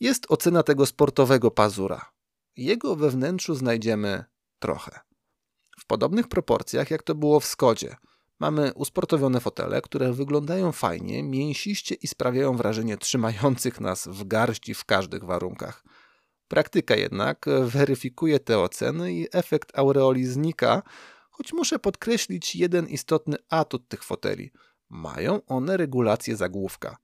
jest 0.00 0.26
ocena 0.28 0.62
tego 0.62 0.86
sportowego 0.86 1.50
pazura. 1.50 2.12
Jego 2.56 2.96
we 2.96 3.10
wnętrzu 3.10 3.54
znajdziemy 3.54 4.24
trochę. 4.62 5.00
W 5.80 5.86
podobnych 5.86 6.28
proporcjach, 6.28 6.90
jak 6.90 7.02
to 7.02 7.14
było 7.14 7.40
w 7.40 7.46
Skodzie. 7.46 7.96
Mamy 8.40 8.72
usportowione 8.74 9.40
fotele, 9.40 9.82
które 9.82 10.12
wyglądają 10.12 10.72
fajnie, 10.72 11.22
mięsiście 11.22 11.94
i 11.94 12.06
sprawiają 12.06 12.56
wrażenie 12.56 12.96
trzymających 12.96 13.80
nas 13.80 14.08
w 14.08 14.24
garści 14.24 14.74
w 14.74 14.84
każdych 14.84 15.24
warunkach. 15.24 15.84
Praktyka 16.48 16.94
jednak 16.96 17.46
weryfikuje 17.62 18.40
te 18.40 18.58
oceny 18.58 19.12
i 19.12 19.28
efekt 19.32 19.78
aureoli 19.78 20.26
znika, 20.26 20.82
choć 21.30 21.52
muszę 21.52 21.78
podkreślić 21.78 22.56
jeden 22.56 22.86
istotny 22.86 23.36
atut 23.50 23.88
tych 23.88 24.04
foteli. 24.04 24.52
Mają 24.88 25.40
one 25.46 25.76
regulację 25.76 26.36
zagłówka. 26.36 26.96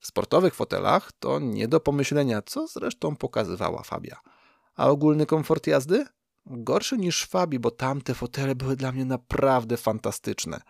W 0.00 0.06
sportowych 0.06 0.54
fotelach 0.54 1.12
to 1.12 1.38
nie 1.38 1.68
do 1.68 1.80
pomyślenia, 1.80 2.42
co 2.42 2.66
zresztą 2.66 3.16
pokazywała 3.16 3.82
Fabia. 3.82 4.20
A 4.74 4.88
ogólny 4.88 5.26
komfort 5.26 5.66
jazdy? 5.66 6.06
Gorszy 6.50 6.98
niż 6.98 7.26
Fabi, 7.26 7.58
bo 7.58 7.70
tamte 7.70 8.14
fotele 8.14 8.54
były 8.54 8.76
dla 8.76 8.92
mnie 8.92 9.04
naprawdę 9.04 9.76
fantastyczne. 9.76 10.60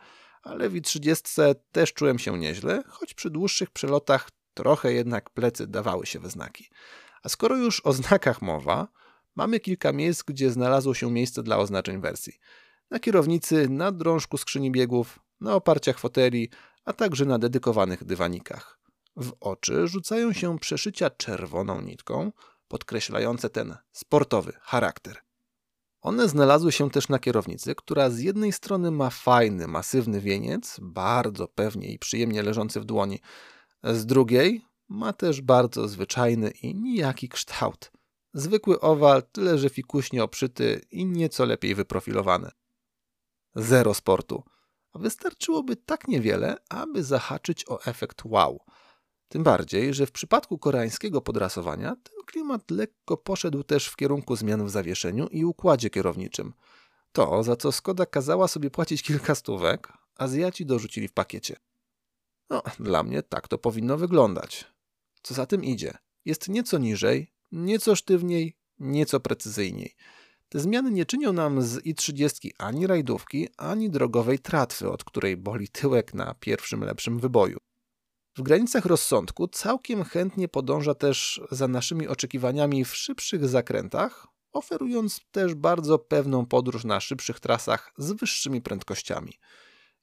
Ale 0.43 0.69
w 0.69 0.81
30 0.81 1.25
też 1.73 1.93
czułem 1.93 2.19
się 2.19 2.39
nieźle, 2.39 2.83
choć 2.89 3.15
przy 3.15 3.31
dłuższych 3.31 3.71
przelotach 3.71 4.31
trochę 4.55 4.93
jednak 4.93 5.31
plecy 5.31 5.67
dawały 5.67 6.07
się 6.07 6.19
we 6.19 6.31
znaki. 6.31 6.69
A 7.23 7.29
skoro 7.29 7.57
już 7.57 7.81
o 7.81 7.93
znakach 7.93 8.43
mowa, 8.43 8.89
mamy 9.37 9.61
kilka 9.61 9.93
miejsc, 9.93 10.23
gdzie 10.23 10.51
znalazło 10.51 10.95
się 10.95 11.11
miejsce 11.11 11.43
dla 11.43 11.57
oznaczeń 11.59 12.01
wersji. 12.01 12.33
Na 12.91 12.99
kierownicy, 12.99 13.69
na 13.69 13.93
drążku 13.93 14.39
skrzyni 14.39 14.71
biegów, 14.71 15.19
na 15.41 15.55
oparciach 15.55 15.99
foteli, 15.99 16.51
a 16.85 16.93
także 16.93 17.25
na 17.25 17.39
dedykowanych 17.39 18.05
dywanikach. 18.05 18.81
W 19.17 19.33
oczy 19.41 19.89
rzucają 19.89 20.33
się 20.33 20.59
przeszycia 20.59 21.11
czerwoną 21.11 21.81
nitką, 21.81 22.33
podkreślające 22.69 23.51
ten 23.51 23.77
sportowy 23.93 24.53
charakter. 24.61 25.28
One 26.01 26.29
znalazły 26.29 26.73
się 26.73 26.91
też 26.91 27.09
na 27.09 27.19
kierownicy, 27.19 27.75
która 27.75 28.11
z 28.11 28.19
jednej 28.19 28.53
strony 28.53 28.91
ma 28.91 29.11
fajny, 29.11 29.67
masywny 29.67 30.21
wieniec, 30.21 30.77
bardzo 30.83 31.49
pewnie 31.49 31.93
i 31.93 31.99
przyjemnie 31.99 32.43
leżący 32.43 32.81
w 32.81 32.85
dłoni, 32.85 33.21
z 33.85 34.07
drugiej 34.07 34.65
ma 34.89 35.13
też 35.13 35.41
bardzo 35.41 35.89
zwyczajny 35.89 36.51
i 36.51 36.75
nijaki 36.75 37.29
kształt. 37.29 37.93
Zwykły 38.35 38.81
owal, 38.81 39.23
tyle 39.33 39.59
że 39.59 39.71
fikuśnie 39.71 40.25
oprzyty 40.25 40.81
i 40.91 41.07
nieco 41.07 41.45
lepiej 41.45 41.75
wyprofilowany. 41.75 42.51
Zero 43.55 43.95
sportu. 43.95 44.43
Wystarczyłoby 44.95 45.77
tak 45.77 46.09
niewiele, 46.09 46.57
aby 46.69 47.05
zahaczyć 47.05 47.65
o 47.69 47.85
efekt 47.85 48.23
wow– 48.25 48.61
tym 49.29 49.43
bardziej, 49.43 49.95
że 49.95 50.07
w 50.07 50.13
przypadku 50.13 50.59
koreańskiego 50.59 51.21
podrasowania 51.21 51.97
ten 51.97 52.25
klimat 52.27 52.71
lekko 52.71 53.17
poszedł 53.17 53.63
też 53.63 53.87
w 53.89 53.97
kierunku 53.97 54.37
zmian 54.37 54.67
w 54.67 54.71
zawieszeniu 54.71 55.27
i 55.27 55.45
układzie 55.45 55.91
kierowniczym. 55.91 56.53
To, 57.13 57.43
za 57.43 57.57
co 57.57 57.73
Skoda 57.73 58.07
kazała 58.07 58.49
sobie 58.49 58.71
płacić 58.71 59.03
kilka 59.03 59.35
stówek, 59.35 59.93
Azjaci 60.17 60.67
dorzucili 60.67 61.09
w 61.09 61.13
pakiecie. 61.13 61.57
No, 62.51 62.63
dla 62.81 63.03
mnie 63.03 63.23
tak 63.23 63.49
to 63.49 63.59
powinno 63.59 63.97
wyglądać. 63.97 64.65
Co 65.23 65.35
za 65.35 65.47
tym 65.47 65.65
idzie? 65.65 65.99
Jest 66.25 66.49
nieco 66.49 66.79
niżej, 66.79 67.33
nieco 67.53 67.97
sztywniej, 67.97 68.57
nieco 68.79 69.21
precyzyjniej. 69.21 69.95
Te 70.49 70.61
zmiany 70.61 70.91
nie 70.91 71.07
czynią 71.07 71.33
nam 71.33 71.63
z 71.63 71.87
i30 71.87 72.51
ani 72.59 72.87
rajdówki, 72.87 73.49
ani 73.57 73.91
drogowej 73.91 74.39
tratwy, 74.39 74.91
od 74.91 75.05
której 75.05 75.37
boli 75.37 75.69
tyłek 75.69 76.15
na 76.15 76.35
pierwszym 76.35 76.85
lepszym 76.85 77.19
wyboju. 77.19 77.59
W 78.37 78.43
granicach 78.43 78.85
rozsądku 78.85 79.49
całkiem 79.49 80.05
chętnie 80.05 80.49
podąża 80.49 80.95
też 80.95 81.41
za 81.51 81.69
naszymi 81.69 82.09
oczekiwaniami 82.09 82.85
w 82.85 82.97
szybszych 82.97 83.49
zakrętach, 83.49 84.27
oferując 84.53 85.21
też 85.31 85.55
bardzo 85.55 85.99
pewną 85.99 86.47
podróż 86.47 86.85
na 86.85 87.01
szybszych 87.01 87.41
trasach 87.41 87.93
z 87.99 88.13
wyższymi 88.13 88.63
prędkościami. 88.63 89.33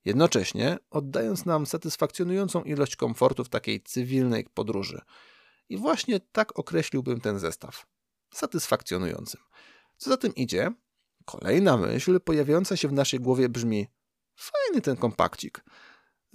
Jednocześnie 0.05 0.77
oddając 0.89 1.46
nam 1.46 1.65
satysfakcjonującą 1.65 2.63
ilość 2.63 2.96
komfortu 2.96 3.44
w 3.44 3.50
takiej 3.50 3.84
cywilnej 3.84 4.48
podróży. 4.53 5.01
I 5.70 5.77
właśnie 5.77 6.20
tak 6.20 6.60
określiłbym 6.60 7.22
ten 7.22 7.39
zestaw. 7.39 7.86
Satysfakcjonującym. 8.34 9.41
Co 9.98 10.10
za 10.10 10.17
tym 10.17 10.36
idzie, 10.36 10.72
kolejna 11.25 11.77
myśl 11.77 12.20
pojawiająca 12.20 12.77
się 12.77 12.88
w 12.88 12.94
naszej 12.94 13.20
głowie 13.20 13.50
brzmi: 13.50 13.88
fajny 14.36 14.82
ten 14.82 14.98
kompakcik. 14.98 15.63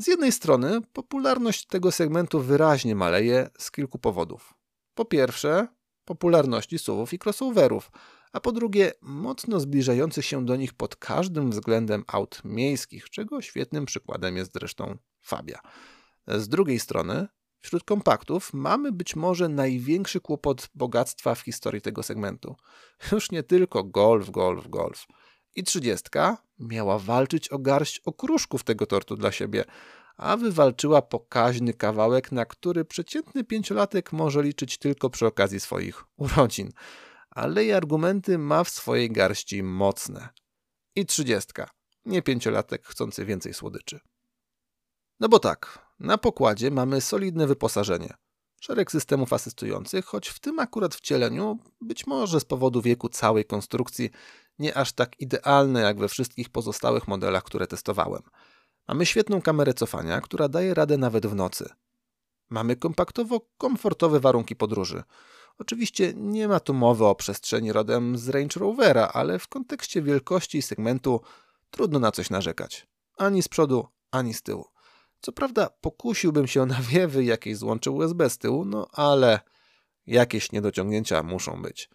Z 0.01 0.07
jednej 0.07 0.33
strony 0.33 0.81
popularność 0.93 1.67
tego 1.67 1.93
segmentu 1.93 2.41
wyraźnie 2.41 2.95
maleje 2.95 3.51
z 3.59 3.71
kilku 3.71 3.99
powodów. 3.99 4.55
Po 4.95 5.05
pierwsze, 5.05 5.69
popularności 6.05 6.79
SUVów 6.79 7.13
i 7.13 7.19
crossoverów, 7.19 7.91
a 8.33 8.41
po 8.41 8.53
drugie, 8.53 8.93
mocno 9.01 9.61
zbliżających 9.61 10.25
się 10.25 10.45
do 10.45 10.57
nich 10.57 10.75
pod 10.75 10.97
każdym 10.97 11.51
względem 11.51 12.05
aut 12.07 12.41
miejskich, 12.45 13.11
czego 13.11 13.43
świetnym 13.43 13.87
przykładem 13.87 14.37
jest 14.37 14.53
zresztą 14.53 14.99
Fabia. 15.21 15.61
Z 16.27 16.49
drugiej 16.49 16.81
strony, 16.81 17.29
wśród 17.59 17.85
kompaktów 17.85 18.53
mamy 18.53 18.93
być 18.93 19.17
może 19.17 19.49
największy 19.49 20.21
kłopot 20.21 20.69
bogactwa 20.75 21.35
w 21.35 21.41
historii 21.41 21.81
tego 21.83 22.03
segmentu. 22.03 22.57
Już 23.13 23.31
nie 23.31 23.43
tylko 23.43 23.85
Golf, 23.85 24.31
Golf, 24.31 24.69
Golf. 24.69 25.07
I 25.57 25.65
trzydziestka 25.65 26.43
miała 26.59 26.99
walczyć 26.99 27.49
o 27.49 27.59
garść 27.59 28.01
okruszków 28.01 28.65
tego 28.65 28.87
tortu 28.87 29.17
dla 29.17 29.33
siebie, 29.33 29.65
a 30.17 30.37
wywalczyła 30.37 31.03
pokaźny 31.03 31.75
kawałek, 31.75 32.33
na 32.33 32.45
który 32.45 32.85
przeciętny 32.85 33.45
pięciolatek 33.45 34.13
może 34.13 34.43
liczyć 34.43 34.79
tylko 34.79 35.11
przy 35.11 35.27
okazji 35.27 35.61
swoich 35.61 36.05
urodzin. 36.17 36.71
Ale 37.31 37.65
jej 37.65 37.73
argumenty 37.73 38.39
ma 38.39 38.65
w 38.65 38.71
swojej 38.71 39.11
garści 39.11 39.63
mocne. 39.63 40.29
I 40.97 41.07
trzydziestka, 41.07 41.71
nie 42.05 42.23
pięciolatek 42.23 42.87
chcący 42.87 43.25
więcej 43.25 43.55
słodyczy. 43.55 44.01
No 45.21 45.29
bo 45.29 45.39
tak, 45.39 45.91
na 45.99 46.19
pokładzie 46.19 46.71
mamy 46.71 47.01
solidne 47.01 47.47
wyposażenie. 47.47 48.15
Szereg 48.61 48.93
systemów 48.93 49.33
asystujących, 49.33 50.05
choć 50.05 50.29
w 50.29 50.41
tym 50.41 50.59
akurat 50.59 50.95
wcieleniu, 50.95 51.59
być 51.81 52.07
może 52.07 52.41
z 52.41 52.45
powodu 52.45 52.83
wieku 52.83 53.09
całej 53.09 53.45
konstrukcji, 53.45 54.11
nie 54.61 54.77
aż 54.77 54.93
tak 54.93 55.21
idealne 55.21 55.81
jak 55.81 55.99
we 55.99 56.09
wszystkich 56.09 56.49
pozostałych 56.49 57.09
modelach, 57.09 57.43
które 57.43 57.67
testowałem. 57.67 58.23
Mamy 58.89 59.07
świetną 59.07 59.43
kamerę 59.43 59.75
cofania, 59.75 60.21
która 60.21 60.49
daje 60.49 60.75
radę 60.75 60.99
nawet 60.99 61.27
w 61.27 61.35
nocy. 61.35 61.69
Mamy 62.51 62.77
kompaktowo 62.77 63.41
komfortowe 63.59 64.21
warunki 64.21 64.57
podróży. 64.57 65.03
Oczywiście 65.59 66.13
nie 66.17 66.49
ma 66.49 66.61
tu 66.61 66.75
mowy 66.75 67.07
o 67.07 67.15
przestrzeni 67.15 67.73
rodem 67.73 68.19
z 68.19 68.29
Range 68.29 68.61
Rovera, 68.61 69.11
ale 69.15 69.39
w 69.39 69.49
kontekście 69.49 70.03
wielkości 70.03 70.59
i 70.59 70.63
segmentu 70.63 71.21
trudno 71.71 71.99
na 71.99 72.13
coś 72.13 72.31
narzekać. 72.31 72.87
Ani 73.17 73.43
z 73.43 73.49
przodu, 73.49 73.87
ani 74.11 74.35
z 74.35 74.43
tyłu. 74.43 74.65
Co 75.21 75.33
prawda 75.33 75.71
pokusiłbym 75.81 76.47
się 76.47 76.63
o 76.63 76.67
nawiewy 76.67 77.25
jakieś 77.25 77.57
złącze 77.57 77.91
USB 77.91 78.31
z 78.31 78.39
tyłu, 78.39 78.65
no 78.65 78.89
ale 78.93 79.41
jakieś 80.07 80.53
niedociągnięcia 80.53 81.23
muszą 81.23 81.63
być. 81.63 81.91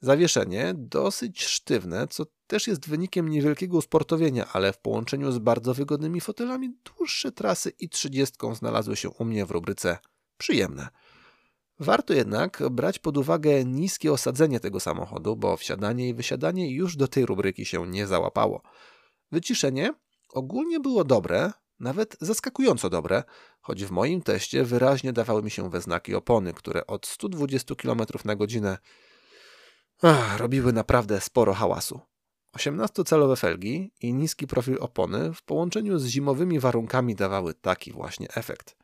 Zawieszenie 0.00 0.74
dosyć 0.76 1.44
sztywne, 1.44 2.08
co 2.08 2.24
też 2.46 2.66
jest 2.66 2.88
wynikiem 2.88 3.28
niewielkiego 3.28 3.76
usportowienia, 3.76 4.48
ale 4.52 4.72
w 4.72 4.78
połączeniu 4.78 5.32
z 5.32 5.38
bardzo 5.38 5.74
wygodnymi 5.74 6.20
fotelami 6.20 6.70
dłuższe 6.84 7.32
trasy 7.32 7.72
i 7.78 7.88
30 7.88 8.36
znalazły 8.52 8.96
się 8.96 9.10
u 9.10 9.24
mnie 9.24 9.46
w 9.46 9.50
rubryce 9.50 9.98
przyjemne. 10.38 10.88
Warto 11.80 12.14
jednak 12.14 12.62
brać 12.70 12.98
pod 12.98 13.16
uwagę 13.16 13.64
niskie 13.64 14.12
osadzenie 14.12 14.60
tego 14.60 14.80
samochodu, 14.80 15.36
bo 15.36 15.56
wsiadanie 15.56 16.08
i 16.08 16.14
wysiadanie 16.14 16.74
już 16.74 16.96
do 16.96 17.08
tej 17.08 17.26
rubryki 17.26 17.64
się 17.64 17.86
nie 17.86 18.06
załapało. 18.06 18.62
Wyciszenie 19.32 19.94
ogólnie 20.28 20.80
było 20.80 21.04
dobre, 21.04 21.52
nawet 21.80 22.16
zaskakująco 22.20 22.90
dobre, 22.90 23.22
choć 23.60 23.84
w 23.84 23.90
moim 23.90 24.22
teście 24.22 24.64
wyraźnie 24.64 25.12
dawały 25.12 25.42
mi 25.42 25.50
się 25.50 25.70
we 25.70 25.80
znaki 25.80 26.14
opony, 26.14 26.54
które 26.54 26.86
od 26.86 27.06
120 27.06 27.74
km 27.74 28.00
na 28.24 28.36
godzinę 28.36 28.78
ach, 30.04 30.38
robiły 30.38 30.72
naprawdę 30.72 31.20
sporo 31.20 31.54
hałasu. 31.54 32.00
18-calowe 32.56 33.36
felgi 33.36 33.92
i 34.00 34.14
niski 34.14 34.46
profil 34.46 34.76
opony 34.80 35.34
w 35.34 35.42
połączeniu 35.42 35.98
z 35.98 36.06
zimowymi 36.06 36.60
warunkami 36.60 37.14
dawały 37.14 37.54
taki 37.54 37.92
właśnie 37.92 38.28
efekt. 38.28 38.76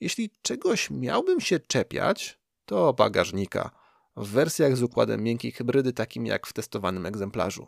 Jeśli 0.00 0.30
czegoś 0.42 0.90
miałbym 0.90 1.40
się 1.40 1.60
czepiać, 1.60 2.38
to 2.64 2.92
bagażnika 2.92 3.70
w 4.16 4.28
wersjach 4.28 4.76
z 4.76 4.82
układem 4.82 5.22
miękkiej 5.22 5.52
hybrydy, 5.52 5.92
takim 5.92 6.26
jak 6.26 6.46
w 6.46 6.52
testowanym 6.52 7.06
egzemplarzu. 7.06 7.66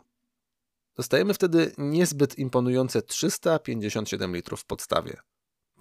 Dostajemy 0.95 1.33
wtedy 1.33 1.71
niezbyt 1.77 2.37
imponujące 2.39 3.01
357 3.01 4.35
litrów 4.35 4.61
w 4.61 4.65
podstawie. 4.65 5.17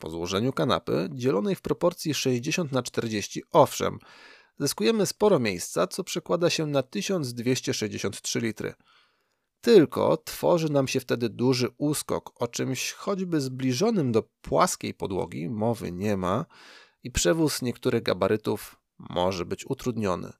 Po 0.01 0.11
złożeniu 0.11 0.53
kanapy, 0.53 1.09
dzielonej 1.13 1.55
w 1.55 1.61
proporcji 1.61 2.15
60 2.15 2.73
na 2.73 2.83
40, 2.83 3.43
owszem, 3.51 3.99
zyskujemy 4.59 5.07
sporo 5.07 5.39
miejsca, 5.39 5.87
co 5.87 6.05
przekłada 6.05 6.51
się 6.51 6.67
na 6.67 6.83
1263 6.83 8.41
litry. 8.41 8.75
Tylko 9.61 10.17
tworzy 10.17 10.73
nam 10.73 10.89
się 10.89 11.01
wtedy 11.01 11.29
duży 11.29 11.69
uskok, 11.79 12.43
o 12.43 12.49
czymś 12.49 12.93
choćby 12.93 13.41
zbliżonym 13.41 14.13
do 14.13 14.23
płaskiej 14.23 14.95
podłogi 14.95 15.51
mowy 15.51 15.93
nie 15.93 16.17
ma 16.17 16.45
i 17.03 17.11
przewóz 17.11 17.63
niektórych 17.63 18.03
gabarytów 18.03 18.77
może 18.99 19.45
być 19.45 19.67
utrudniony. 19.67 20.33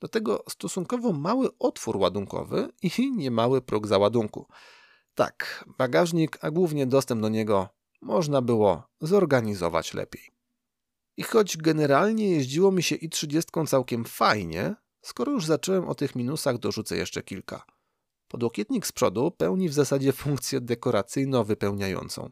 Do 0.00 0.08
tego 0.08 0.44
stosunkowo 0.48 1.12
mały 1.12 1.48
otwór 1.58 1.96
ładunkowy 1.96 2.68
i 2.82 3.12
niemały 3.16 3.62
próg 3.62 3.86
załadunku. 3.86 4.46
Tak, 5.14 5.64
bagażnik, 5.78 6.38
a 6.40 6.50
głównie 6.50 6.86
dostęp 6.86 7.22
do 7.22 7.28
niego 7.28 7.68
można 8.02 8.42
było 8.42 8.82
zorganizować 9.00 9.94
lepiej. 9.94 10.35
I 11.16 11.22
choć 11.22 11.56
generalnie 11.56 12.30
jeździło 12.30 12.72
mi 12.72 12.82
się 12.82 12.96
i 12.96 13.08
30 13.08 13.50
całkiem 13.66 14.04
fajnie, 14.04 14.74
skoro 15.02 15.32
już 15.32 15.46
zacząłem 15.46 15.88
o 15.88 15.94
tych 15.94 16.14
minusach, 16.14 16.58
dorzucę 16.58 16.96
jeszcze 16.96 17.22
kilka. 17.22 17.64
Podłokietnik 18.28 18.86
z 18.86 18.92
przodu 18.92 19.30
pełni 19.30 19.68
w 19.68 19.72
zasadzie 19.72 20.12
funkcję 20.22 20.60
dekoracyjno-wypełniającą. 20.60 22.30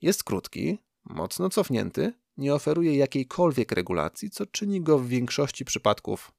Jest 0.00 0.24
krótki, 0.24 0.78
mocno 1.04 1.50
cofnięty, 1.50 2.12
nie 2.36 2.54
oferuje 2.54 2.96
jakiejkolwiek 2.96 3.72
regulacji, 3.72 4.30
co 4.30 4.46
czyni 4.46 4.80
go 4.80 4.98
w 4.98 5.08
większości 5.08 5.64
przypadków 5.64 6.32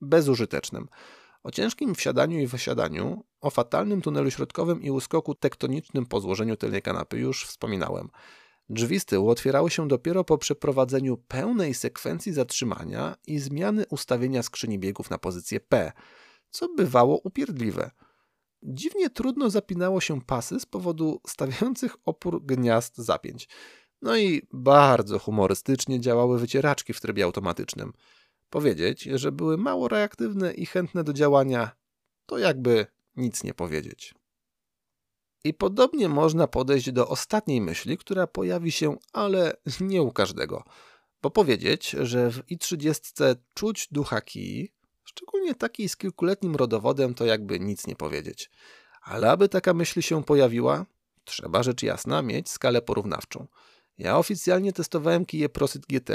bezużytecznym. 0.00 0.88
O 1.42 1.50
ciężkim 1.50 1.94
wsiadaniu 1.94 2.40
i 2.40 2.46
wysiadaniu, 2.46 3.24
o 3.40 3.50
fatalnym 3.50 4.02
tunelu 4.02 4.30
środkowym 4.30 4.82
i 4.82 4.90
uskoku 4.90 5.34
tektonicznym 5.34 6.06
po 6.06 6.20
złożeniu 6.20 6.56
tylnej 6.56 6.82
kanapy 6.82 7.18
już 7.18 7.46
wspominałem. 7.46 8.08
Drzwi 8.72 9.00
z 9.00 9.04
tyłu 9.04 9.30
otwierały 9.30 9.70
się 9.70 9.88
dopiero 9.88 10.24
po 10.24 10.38
przeprowadzeniu 10.38 11.16
pełnej 11.16 11.74
sekwencji 11.74 12.32
zatrzymania 12.32 13.16
i 13.26 13.38
zmiany 13.38 13.84
ustawienia 13.90 14.42
skrzyni 14.42 14.78
biegów 14.78 15.10
na 15.10 15.18
pozycję 15.18 15.60
P, 15.60 15.92
co 16.50 16.68
bywało 16.68 17.18
upierdliwe. 17.18 17.90
Dziwnie 18.62 19.10
trudno 19.10 19.50
zapinało 19.50 20.00
się 20.00 20.20
pasy 20.20 20.60
z 20.60 20.66
powodu 20.66 21.20
stawiających 21.26 21.96
opór 22.04 22.44
gniazd 22.44 22.96
zapięć. 22.96 23.48
No 24.02 24.16
i 24.16 24.46
bardzo 24.52 25.18
humorystycznie 25.18 26.00
działały 26.00 26.38
wycieraczki 26.38 26.92
w 26.92 27.00
trybie 27.00 27.24
automatycznym. 27.24 27.92
Powiedzieć, 28.50 29.02
że 29.02 29.32
były 29.32 29.56
mało 29.56 29.88
reaktywne 29.88 30.52
i 30.52 30.66
chętne 30.66 31.04
do 31.04 31.12
działania, 31.12 31.70
to 32.26 32.38
jakby 32.38 32.86
nic 33.16 33.44
nie 33.44 33.54
powiedzieć. 33.54 34.14
I 35.44 35.54
podobnie 35.54 36.08
można 36.08 36.46
podejść 36.46 36.92
do 36.92 37.08
ostatniej 37.08 37.60
myśli, 37.60 37.98
która 37.98 38.26
pojawi 38.26 38.72
się, 38.72 38.96
ale 39.12 39.56
nie 39.80 40.02
u 40.02 40.12
każdego. 40.12 40.64
Bo 41.22 41.30
powiedzieć, 41.30 41.90
że 41.90 42.30
w 42.30 42.38
i30 42.46 43.36
czuć 43.54 43.88
ducha 43.90 44.20
kij, 44.20 44.72
szczególnie 45.04 45.54
takiej 45.54 45.88
z 45.88 45.96
kilkuletnim 45.96 46.56
rodowodem, 46.56 47.14
to 47.14 47.24
jakby 47.24 47.60
nic 47.60 47.86
nie 47.86 47.96
powiedzieć. 47.96 48.50
Ale 49.02 49.30
aby 49.30 49.48
taka 49.48 49.74
myśl 49.74 50.00
się 50.00 50.24
pojawiła, 50.24 50.86
trzeba 51.24 51.62
rzecz 51.62 51.82
jasna 51.82 52.22
mieć 52.22 52.50
skalę 52.50 52.82
porównawczą. 52.82 53.46
Ja 53.98 54.18
oficjalnie 54.18 54.72
testowałem 54.72 55.26
kije 55.26 55.48
Prosit 55.48 55.86
GT 55.86 56.10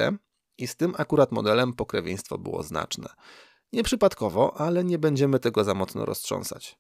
i 0.58 0.68
z 0.68 0.76
tym 0.76 0.94
akurat 0.98 1.32
modelem 1.32 1.74
pokrewieństwo 1.74 2.38
było 2.38 2.64
znaczne. 2.64 3.10
Nieprzypadkowo, 3.74 4.58
ale 4.58 4.84
nie 4.84 4.98
będziemy 4.98 5.40
tego 5.40 5.64
za 5.64 5.74
mocno 5.74 6.06
roztrząsać. 6.06 6.78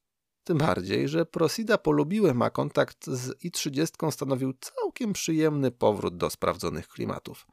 Tym 0.47 0.57
bardziej, 0.57 1.07
że 1.07 1.25
Prosida 1.25 1.77
polubiłem, 1.77 2.41
a 2.41 2.49
kontakt 2.49 3.05
z 3.05 3.43
i30 3.43 4.12
stanowił 4.12 4.53
całkiem 4.53 5.13
przyjemny 5.13 5.71
powrót 5.71 6.17
do 6.17 6.29
sprawdzonych 6.29 6.88
klimatów. 6.88 7.47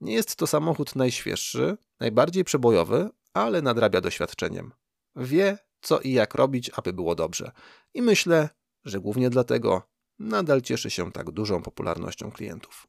Nie 0.00 0.12
jest 0.12 0.36
to 0.36 0.46
samochód 0.46 0.96
najświeższy, 0.96 1.76
najbardziej 2.00 2.44
przebojowy, 2.44 3.10
ale 3.34 3.62
nadrabia 3.62 4.00
doświadczeniem. 4.00 4.72
Wie, 5.16 5.58
co 5.80 6.00
i 6.00 6.12
jak 6.12 6.34
robić, 6.34 6.70
aby 6.76 6.92
było 6.92 7.14
dobrze. 7.14 7.52
I 7.94 8.02
myślę, 8.02 8.48
że 8.84 9.00
głównie 9.00 9.30
dlatego 9.30 9.82
nadal 10.18 10.62
cieszy 10.62 10.90
się 10.90 11.12
tak 11.12 11.30
dużą 11.30 11.62
popularnością 11.62 12.30
klientów. 12.30 12.86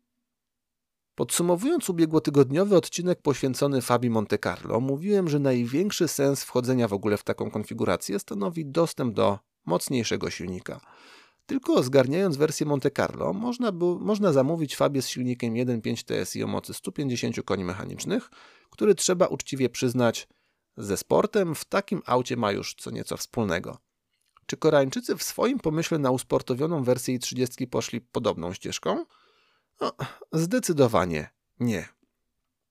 Podsumowując 1.16 1.90
ubiegłotygodniowy 1.90 2.76
odcinek 2.76 3.22
poświęcony 3.22 3.82
Fabii 3.82 4.10
Monte 4.10 4.38
Carlo, 4.38 4.80
mówiłem, 4.80 5.30
że 5.30 5.40
największy 5.40 6.08
sens 6.08 6.44
wchodzenia 6.44 6.88
w 6.88 6.94
ogóle 6.94 7.18
w 7.18 7.24
taką 7.24 7.52
konfigurację 7.52 8.20
stanowi 8.20 8.66
dostęp 8.66 9.14
do 9.14 9.40
mocniejszego 9.66 10.30
silnika. 10.30 10.82
Tylko 11.46 11.84
zgarniając 11.84 12.38
wersję 12.38 12.66
Monte 12.66 12.92
Carlo 12.92 13.34
można, 13.34 13.72
by, 13.72 13.86
można 13.86 14.34
zamówić 14.34 14.76
Fabię 14.76 15.02
z 15.02 15.10
silnikiem 15.10 15.54
1.5 15.54 16.26
TSI 16.26 16.44
o 16.44 16.48
mocy 16.48 16.74
150 16.74 17.44
koni 17.46 17.64
mechanicznych, 17.64 18.30
który 18.70 18.96
trzeba 18.96 19.28
uczciwie 19.28 19.70
przyznać 19.70 20.28
ze 20.78 20.98
sportem 20.98 21.56
w 21.56 21.66
takim 21.66 22.02
aucie 22.06 22.38
ma 22.38 22.52
już 22.52 22.76
co 22.76 22.92
nieco 22.92 23.18
wspólnego. 23.18 23.78
Czy 24.46 24.58
Koreańczycy 24.58 25.18
w 25.18 25.24
swoim 25.24 25.60
pomyśle 25.60 26.00
na 26.00 26.12
usportowioną 26.12 26.84
wersję 26.84 27.20
30 27.20 27.68
poszli 27.68 28.02
podobną 28.02 28.54
ścieżką? 28.54 29.06
No, 29.82 29.92
zdecydowanie 30.34 31.30
nie. 31.60 31.88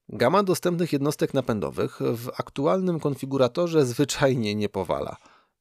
Gama 0.08 0.42
dostępnych 0.42 0.92
jednostek 0.92 1.34
napędowych 1.34 1.98
w 2.00 2.28
aktualnym 2.28 3.00
konfiguratorze 3.00 3.86
zwyczajnie 3.86 4.54
nie 4.54 4.68
powala. 4.68 5.16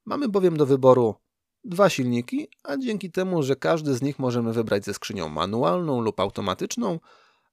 Mamy 0.05 0.29
bowiem 0.29 0.57
do 0.57 0.65
wyboru 0.65 1.15
dwa 1.63 1.89
silniki, 1.89 2.47
a 2.63 2.77
dzięki 2.77 3.11
temu, 3.11 3.43
że 3.43 3.55
każdy 3.55 3.95
z 3.95 4.01
nich 4.01 4.19
możemy 4.19 4.53
wybrać 4.53 4.85
ze 4.85 4.93
skrzynią 4.93 5.29
manualną 5.29 6.01
lub 6.01 6.19
automatyczną, 6.19 6.99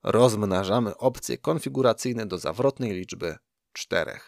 rozmnażamy 0.03 0.97
opcje 0.97 1.39
konfiguracyjne 1.39 2.27
do 2.27 2.39
zawrotnej 2.39 2.93
liczby 2.93 3.37
4. 3.73 4.21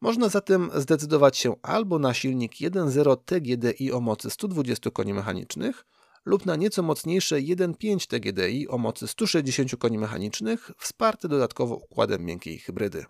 Można 0.00 0.28
zatem 0.28 0.70
zdecydować 0.74 1.36
się 1.36 1.54
albo 1.62 1.98
na 1.98 2.14
silnik 2.14 2.52
1.0 2.52 3.16
TGDI 3.24 3.92
o 3.92 4.00
mocy 4.00 4.30
120 4.30 4.90
koni 4.90 5.14
mechanicznych 5.14 5.84
lub 6.24 6.46
na 6.46 6.56
nieco 6.56 6.82
mocniejsze 6.82 7.36
1.5 7.36 8.06
TGDI 8.06 8.68
o 8.68 8.78
mocy 8.78 9.06
160 9.08 9.76
koni 9.76 9.98
mechanicznych 9.98 10.70
wsparte 10.78 11.28
dodatkowo 11.28 11.74
układem 11.74 12.24
miękkiej 12.24 12.58
hybrydy. 12.58 13.04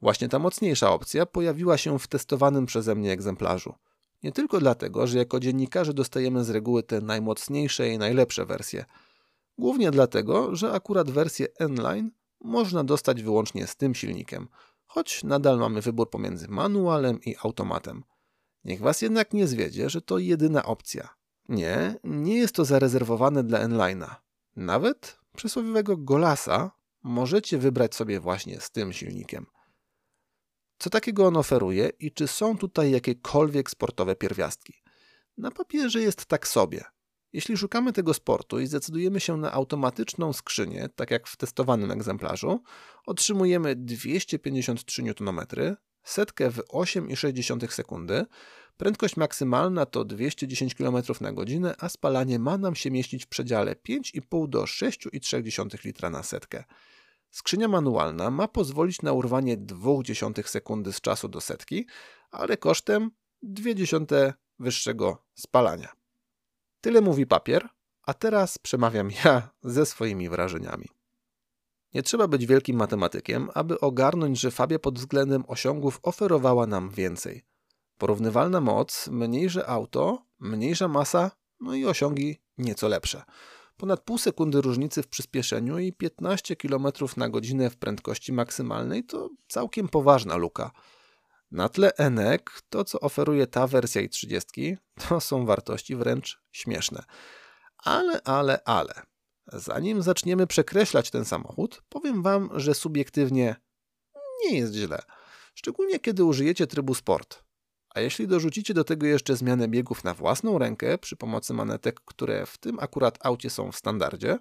Właśnie 0.00 0.28
ta 0.28 0.38
mocniejsza 0.38 0.90
opcja 0.92 1.26
pojawiła 1.26 1.78
się 1.78 1.98
w 1.98 2.06
testowanym 2.06 2.66
przeze 2.66 2.94
mnie 2.94 3.12
egzemplarzu. 3.12 3.74
Nie 4.22 4.32
tylko 4.32 4.60
dlatego, 4.60 5.06
że 5.06 5.18
jako 5.18 5.40
dziennikarze 5.40 5.94
dostajemy 5.94 6.44
z 6.44 6.50
reguły 6.50 6.82
te 6.82 7.00
najmocniejsze 7.00 7.88
i 7.88 7.98
najlepsze 7.98 8.46
wersje. 8.46 8.84
Głównie 9.58 9.90
dlatego, 9.90 10.56
że 10.56 10.72
akurat 10.72 11.10
wersję 11.10 11.46
N-Line 11.58 12.10
można 12.40 12.84
dostać 12.84 13.22
wyłącznie 13.22 13.66
z 13.66 13.76
tym 13.76 13.94
silnikiem, 13.94 14.48
choć 14.86 15.24
nadal 15.24 15.58
mamy 15.58 15.80
wybór 15.80 16.10
pomiędzy 16.10 16.48
manualem 16.48 17.20
i 17.22 17.36
automatem. 17.42 18.04
Niech 18.64 18.80
Was 18.80 19.02
jednak 19.02 19.32
nie 19.32 19.46
zwiedzie, 19.46 19.90
że 19.90 20.00
to 20.00 20.18
jedyna 20.18 20.64
opcja. 20.64 21.19
Nie, 21.50 21.94
nie 22.04 22.36
jest 22.36 22.54
to 22.54 22.64
zarezerwowane 22.64 23.44
dla 23.44 23.58
N-Line'a. 23.58 24.14
Nawet 24.56 25.18
przysłowiowego 25.36 25.96
Golasa 25.96 26.70
możecie 27.02 27.58
wybrać 27.58 27.94
sobie 27.94 28.20
właśnie 28.20 28.60
z 28.60 28.70
tym 28.70 28.92
silnikiem. 28.92 29.46
Co 30.78 30.90
takiego 30.90 31.26
on 31.26 31.36
oferuje 31.36 31.90
i 31.98 32.12
czy 32.12 32.28
są 32.28 32.58
tutaj 32.58 32.90
jakiekolwiek 32.90 33.70
sportowe 33.70 34.16
pierwiastki? 34.16 34.74
Na 35.38 35.50
papierze 35.50 36.00
jest 36.00 36.26
tak 36.26 36.48
sobie. 36.48 36.84
Jeśli 37.32 37.56
szukamy 37.56 37.92
tego 37.92 38.14
sportu 38.14 38.60
i 38.60 38.66
zdecydujemy 38.66 39.20
się 39.20 39.36
na 39.36 39.52
automatyczną 39.52 40.32
skrzynię, 40.32 40.88
tak 40.96 41.10
jak 41.10 41.26
w 41.26 41.36
testowanym 41.36 41.90
egzemplarzu, 41.90 42.62
otrzymujemy 43.06 43.76
253 43.76 45.02
Nm, 45.02 45.40
setkę 46.02 46.50
w 46.50 46.56
8,6 46.56 47.70
sekundy, 47.70 48.26
prędkość 48.80 49.16
maksymalna 49.16 49.86
to 49.86 50.04
210 50.04 50.74
km 50.74 50.96
na 51.20 51.32
godzinę, 51.32 51.74
a 51.78 51.88
spalanie 51.88 52.38
ma 52.38 52.58
nam 52.58 52.74
się 52.74 52.90
mieścić 52.90 53.24
w 53.24 53.28
przedziale 53.28 53.74
5,5 53.88 54.48
do 54.48 54.62
6,3 54.62 55.84
litra 55.84 56.10
na 56.10 56.22
setkę. 56.22 56.64
Skrzynia 57.30 57.68
manualna 57.68 58.30
ma 58.30 58.48
pozwolić 58.48 59.02
na 59.02 59.12
urwanie 59.12 59.58
0,2 59.58 60.46
sekundy 60.46 60.92
z 60.92 61.00
czasu 61.00 61.28
do 61.28 61.40
setki, 61.40 61.86
ale 62.30 62.56
kosztem 62.56 63.10
0,2 63.44 64.32
wyższego 64.58 65.24
spalania. 65.34 65.92
Tyle 66.80 67.00
mówi 67.00 67.26
papier, 67.26 67.68
a 68.02 68.14
teraz 68.14 68.58
przemawiam 68.58 69.10
ja 69.24 69.50
ze 69.62 69.86
swoimi 69.86 70.28
wrażeniami. 70.28 70.88
Nie 71.94 72.02
trzeba 72.02 72.28
być 72.28 72.46
wielkim 72.46 72.76
matematykiem, 72.76 73.48
aby 73.54 73.80
ogarnąć, 73.80 74.40
że 74.40 74.50
Fabia 74.50 74.78
pod 74.78 74.98
względem 74.98 75.44
osiągów 75.48 76.00
oferowała 76.02 76.66
nam 76.66 76.90
więcej. 76.90 77.49
Porównywalna 78.00 78.60
moc, 78.60 79.08
mniejsze 79.08 79.66
auto, 79.66 80.26
mniejsza 80.38 80.88
masa, 80.88 81.30
no 81.60 81.74
i 81.74 81.86
osiągi 81.86 82.40
nieco 82.58 82.88
lepsze. 82.88 83.22
Ponad 83.76 84.00
pół 84.00 84.18
sekundy 84.18 84.60
różnicy 84.60 85.02
w 85.02 85.08
przyspieszeniu 85.08 85.78
i 85.78 85.92
15 85.92 86.56
km 86.56 86.86
na 87.16 87.28
godzinę 87.28 87.70
w 87.70 87.76
prędkości 87.76 88.32
maksymalnej 88.32 89.04
to 89.04 89.30
całkiem 89.48 89.88
poważna 89.88 90.36
luka. 90.36 90.70
Na 91.50 91.68
tle 91.68 91.92
ENEC 91.96 92.42
to, 92.68 92.84
co 92.84 93.00
oferuje 93.00 93.46
ta 93.46 93.66
wersja 93.66 94.00
i 94.00 94.08
30, 94.08 94.76
to 95.08 95.20
są 95.20 95.46
wartości 95.46 95.96
wręcz 95.96 96.40
śmieszne. 96.52 97.02
Ale, 97.76 98.22
ale, 98.22 98.64
ale. 98.64 99.02
Zanim 99.46 100.02
zaczniemy 100.02 100.46
przekreślać 100.46 101.10
ten 101.10 101.24
samochód, 101.24 101.82
powiem 101.88 102.22
Wam, 102.22 102.50
że 102.54 102.74
subiektywnie 102.74 103.56
nie 104.44 104.58
jest 104.58 104.74
źle. 104.74 105.02
Szczególnie 105.54 105.98
kiedy 105.98 106.24
użyjecie 106.24 106.66
trybu 106.66 106.94
sport. 106.94 107.49
A 107.94 108.00
jeśli 108.00 108.28
dorzucicie 108.28 108.74
do 108.74 108.84
tego 108.84 109.06
jeszcze 109.06 109.36
zmianę 109.36 109.68
biegów 109.68 110.04
na 110.04 110.14
własną 110.14 110.58
rękę 110.58 110.98
przy 110.98 111.16
pomocy 111.16 111.54
manetek, 111.54 112.00
które 112.04 112.46
w 112.46 112.58
tym 112.58 112.78
akurat 112.78 113.18
aucie 113.26 113.50
są 113.50 113.72
w 113.72 113.76
standardzie, 113.76 114.38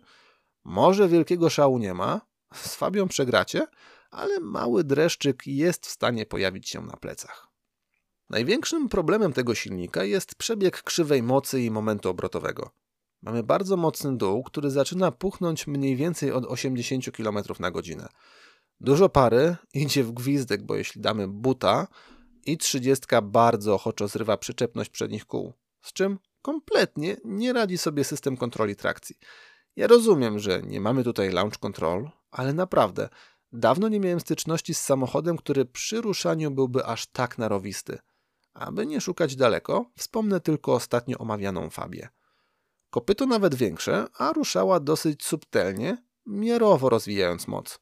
może 0.64 1.08
wielkiego 1.08 1.50
szału 1.50 1.78
nie 1.78 1.94
ma, 1.94 2.22
z 2.54 2.76
Fabią 2.76 3.08
przegracie, 3.08 3.68
ale 4.12 4.40
mały 4.40 4.84
dreszczyk 4.84 5.48
jest 5.48 5.86
w 5.86 5.90
stanie 5.90 6.26
pojawić 6.26 6.70
się 6.70 6.82
na 6.82 6.98
plecach. 6.98 7.48
Największym 8.30 8.90
problemem 8.90 9.34
tego 9.34 9.56
silnika 9.56 10.04
jest 10.04 10.36
przebieg 10.36 10.84
krzywej 10.84 11.24
mocy 11.24 11.62
i 11.62 11.72
momentu 11.72 12.10
obrotowego. 12.10 12.70
Mamy 13.22 13.44
bardzo 13.44 13.78
mocny 13.78 14.18
dół, 14.18 14.44
który 14.44 14.70
zaczyna 14.72 15.12
puchnąć 15.12 15.68
mniej 15.68 15.96
więcej 15.96 16.32
od 16.32 16.46
80 16.46 17.12
km 17.12 17.38
na 17.60 17.72
godzinę. 17.72 18.08
Dużo 18.80 19.10
pary 19.10 19.56
idzie 19.74 20.04
w 20.04 20.12
gwizdek, 20.12 20.64
bo 20.64 20.76
jeśli 20.76 21.02
damy 21.02 21.28
buta, 21.28 21.88
i 22.52 22.58
30 22.58 23.06
bardzo 23.24 23.76
ochoczo 23.76 24.08
zrywa 24.08 24.38
przyczepność 24.38 24.90
przednich 24.90 25.26
kół, 25.26 25.54
z 25.82 25.94
czym 25.94 26.20
kompletnie 26.42 27.18
nie 27.26 27.54
radzi 27.54 27.78
sobie 27.78 28.04
system 28.04 28.38
kontroli 28.38 28.76
trakcji. 28.76 29.16
Ja 29.76 29.88
rozumiem, 29.88 30.40
że 30.40 30.62
nie 30.62 30.82
mamy 30.82 31.04
tutaj 31.04 31.32
launch 31.32 31.58
control, 31.58 32.10
ale 32.32 32.54
naprawdę 32.54 33.10
dawno 33.52 33.90
nie 33.90 34.00
miałem 34.00 34.20
styczności 34.20 34.74
z 34.74 34.82
samochodem, 34.82 35.38
który 35.38 35.66
przy 35.66 36.02
ruszaniu 36.02 36.52
byłby 36.52 36.86
aż 36.86 37.08
tak 37.08 37.38
narowisty. 37.38 38.00
Aby 38.54 38.86
nie 38.86 39.02
szukać 39.02 39.36
daleko, 39.36 39.86
wspomnę 39.98 40.40
tylko 40.40 40.74
ostatnio 40.74 41.18
omawianą 41.18 41.70
Fabię. 41.70 42.10
Kopyto 42.90 43.26
nawet 43.26 43.56
większe, 43.56 44.08
a 44.18 44.34
ruszała 44.34 44.80
dosyć 44.80 45.26
subtelnie, 45.26 45.98
miarowo 46.26 46.90
rozwijając 46.90 47.48
moc. 47.48 47.80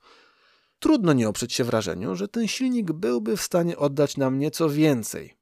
Trudno 0.80 1.14
nie 1.14 1.30
oprzeć 1.30 1.54
się 1.54 1.64
wrażeniu, 1.64 2.16
że 2.16 2.28
ten 2.28 2.48
silnik 2.48 2.92
byłby 2.92 3.38
w 3.38 3.42
stanie 3.42 3.78
oddać 3.78 4.18
nam 4.18 4.40
nieco 4.40 4.70
więcej. 4.70 5.38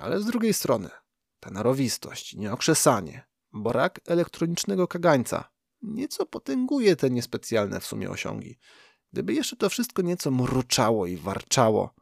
Ale 0.00 0.20
z 0.20 0.26
drugiej 0.26 0.54
strony, 0.54 0.90
ta 1.40 1.50
narowistość, 1.50 2.34
nieokrzesanie, 2.34 3.26
brak 3.52 4.00
elektronicznego 4.06 4.88
kagańca 4.88 5.50
nieco 5.82 6.26
potęguje 6.26 6.96
te 6.96 7.10
niespecjalne 7.10 7.80
w 7.80 7.86
sumie 7.86 8.10
osiągi. 8.10 8.58
Gdyby 9.12 9.34
jeszcze 9.34 9.56
to 9.56 9.70
wszystko 9.70 10.02
nieco 10.02 10.30
mruczało 10.30 11.06
i 11.06 11.16
warczało, 11.16 11.94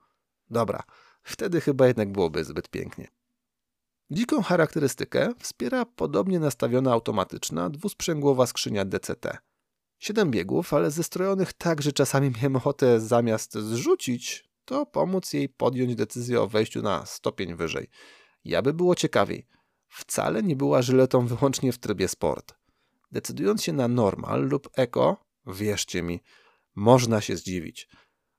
dobra, 0.51 0.83
wtedy 1.23 1.61
chyba 1.61 1.87
jednak 1.87 2.13
byłoby 2.13 2.45
zbyt 2.45 2.69
pięknie. 2.69 3.09
Dziką 4.11 4.43
charakterystykę 4.43 5.33
wspiera 5.39 5.85
podobnie 5.85 6.41
nastawiona 6.41 6.93
automatyczna 6.93 7.71
dwusprzęgłowa 7.71 8.47
skrzynia 8.47 8.85
DCT– 8.85 9.39
Siedem 9.99 10.31
biegów, 10.31 10.75
ale 10.75 10.91
zestrojonych 10.91 11.53
tak, 11.53 11.83
że 11.83 11.93
czasami 11.93 12.31
miałem 12.31 12.57
ochotę 12.57 13.01
zamiast 13.01 13.55
zrzucić, 13.55 14.45
to 14.65 14.87
pomóc 14.87 15.33
jej 15.33 15.49
podjąć 15.49 15.95
decyzję 15.95 16.41
o 16.41 16.49
wejściu 16.49 16.83
na 16.83 17.07
stopień 17.07 17.55
wyżej. 17.55 17.89
Ja 18.45 18.63
by 18.63 18.75
było 18.75 18.95
ciekawiej. 18.95 19.47
Wcale 19.89 20.43
nie 20.43 20.57
była 20.57 20.83
żyletą 20.83 21.27
wyłącznie 21.27 21.73
w 21.73 21.79
trybie 21.79 22.09
sport. 22.09 22.55
Decydując 23.13 23.63
się 23.63 23.73
na 23.73 23.89
normal 23.89 24.49
lub 24.49 24.69
eko, 24.75 25.17
wierzcie 25.47 26.03
mi, 26.03 26.21
można 26.75 27.21
się 27.21 27.37
zdziwić. 27.37 27.89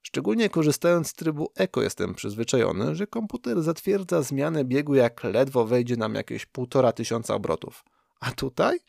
Szczególnie 0.01 0.49
korzystając 0.49 1.07
z 1.07 1.13
trybu 1.13 1.51
eko 1.55 1.81
jestem 1.81 2.15
przyzwyczajony, 2.15 2.95
że 2.95 3.07
komputer 3.07 3.61
zatwierdza 3.61 4.21
zmianę 4.21 4.65
biegu 4.65 4.95
jak 4.95 5.23
ledwo 5.23 5.65
wejdzie 5.65 5.97
nam 5.97 6.15
jakieś 6.15 6.45
półtora 6.45 6.91
tysiąca 6.91 7.35
obrotów. 7.35 7.83
A 8.19 8.31
tutaj 8.31 8.79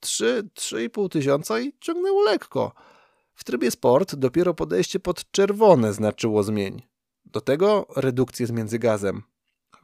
3, 0.00 0.48
3,5 0.54 1.08
tysiąca 1.08 1.60
i 1.60 1.72
ciągnęło 1.80 2.22
lekko. 2.22 2.72
W 3.34 3.44
trybie 3.44 3.70
sport 3.70 4.14
dopiero 4.14 4.54
podejście 4.54 5.00
pod 5.00 5.30
czerwone 5.30 5.92
znaczyło 5.92 6.42
zmień. 6.42 6.82
Do 7.24 7.40
tego 7.40 7.86
redukcję 7.96 8.46
z 8.46 8.50
międzygazem. 8.50 9.22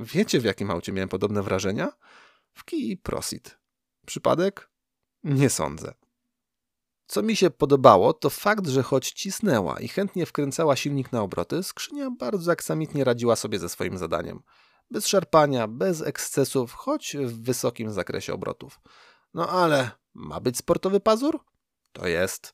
Wiecie 0.00 0.40
w 0.40 0.44
jakim 0.44 0.70
aucie 0.70 0.92
miałem 0.92 1.09
podobne 1.09 1.42
wrażenia? 1.42 1.92
W 2.53 2.64
Kii 2.64 2.96
Prosit. 2.96 3.59
Przypadek? 4.07 4.70
Nie 5.24 5.50
sądzę. 5.50 5.94
Co 7.07 7.22
mi 7.22 7.37
się 7.37 7.50
podobało, 7.50 8.12
to 8.12 8.31
fakt, 8.31 8.66
że 8.66 8.83
choć 8.83 9.12
cisnęła 9.12 9.81
i 9.81 9.88
chętnie 9.88 10.27
wkręcała 10.27 10.77
silnik 10.77 11.12
na 11.12 11.22
obroty, 11.22 11.62
skrzynia 11.62 12.11
bardzo 12.11 12.53
aksamitnie 12.53 13.05
radziła 13.05 13.37
sobie 13.37 13.59
ze 13.59 13.68
swoim 13.68 13.98
zadaniem. 13.98 14.42
Bez 14.90 15.07
szarpania, 15.07 15.68
bez 15.68 16.03
ekscesów, 16.03 16.72
choć 16.72 17.16
w 17.16 17.42
wysokim 17.42 17.90
zakresie 17.90 18.35
obrotów. 18.35 18.81
No 19.35 19.48
ale 19.48 19.90
ma 20.14 20.40
być 20.40 20.57
sportowy 20.57 21.00
pazur? 21.00 21.40
To 21.92 22.07
jest. 22.07 22.53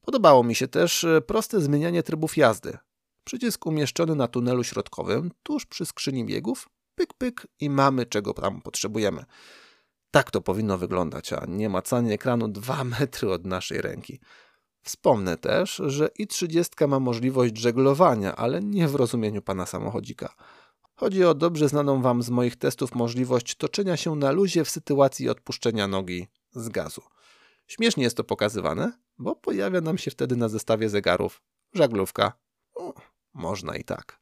Podobało 0.00 0.44
mi 0.44 0.54
się 0.54 0.68
też 0.68 1.04
e, 1.04 1.20
proste 1.20 1.60
zmienianie 1.60 2.02
trybów 2.02 2.36
jazdy. 2.36 2.78
Przycisk 3.24 3.66
umieszczony 3.66 4.14
na 4.14 4.28
tunelu 4.28 4.64
środkowym, 4.64 5.30
tuż 5.42 5.66
przy 5.66 5.86
skrzyni 5.86 6.24
biegów, 6.24 6.68
pyk, 6.94 7.14
pyk 7.14 7.46
i 7.60 7.70
mamy 7.70 8.06
czego 8.06 8.34
tam 8.34 8.62
potrzebujemy. 8.62 9.24
Tak 10.10 10.30
to 10.30 10.40
powinno 10.40 10.78
wyglądać, 10.78 11.32
a 11.32 11.46
nie 11.48 11.68
macanie 11.68 12.12
ekranu 12.14 12.48
dwa 12.48 12.84
metry 13.00 13.32
od 13.32 13.46
naszej 13.46 13.80
ręki. 13.80 14.20
Wspomnę 14.82 15.36
też, 15.36 15.82
że 15.86 16.08
i30 16.20 16.88
ma 16.88 17.00
możliwość 17.00 17.58
żeglowania, 17.58 18.36
ale 18.36 18.60
nie 18.60 18.88
w 18.88 18.94
rozumieniu 18.94 19.42
pana 19.42 19.66
samochodzika. 19.66 20.34
Chodzi 20.94 21.24
o 21.24 21.34
dobrze 21.34 21.68
znaną 21.68 22.02
wam 22.02 22.22
z 22.22 22.30
moich 22.30 22.56
testów 22.56 22.94
możliwość 22.94 23.54
toczenia 23.54 23.96
się 23.96 24.16
na 24.16 24.30
luzie 24.30 24.64
w 24.64 24.70
sytuacji 24.70 25.28
odpuszczenia 25.28 25.88
nogi 25.88 26.28
z 26.52 26.68
gazu. 26.68 27.02
Śmiesznie 27.66 28.04
jest 28.04 28.16
to 28.16 28.24
pokazywane, 28.24 28.92
bo 29.18 29.36
pojawia 29.36 29.80
nam 29.80 29.98
się 29.98 30.10
wtedy 30.10 30.36
na 30.36 30.48
zestawie 30.48 30.88
zegarów 30.88 31.42
żaglówka. 31.74 32.32
Można 33.34 33.76
i 33.76 33.84
tak. 33.84 34.20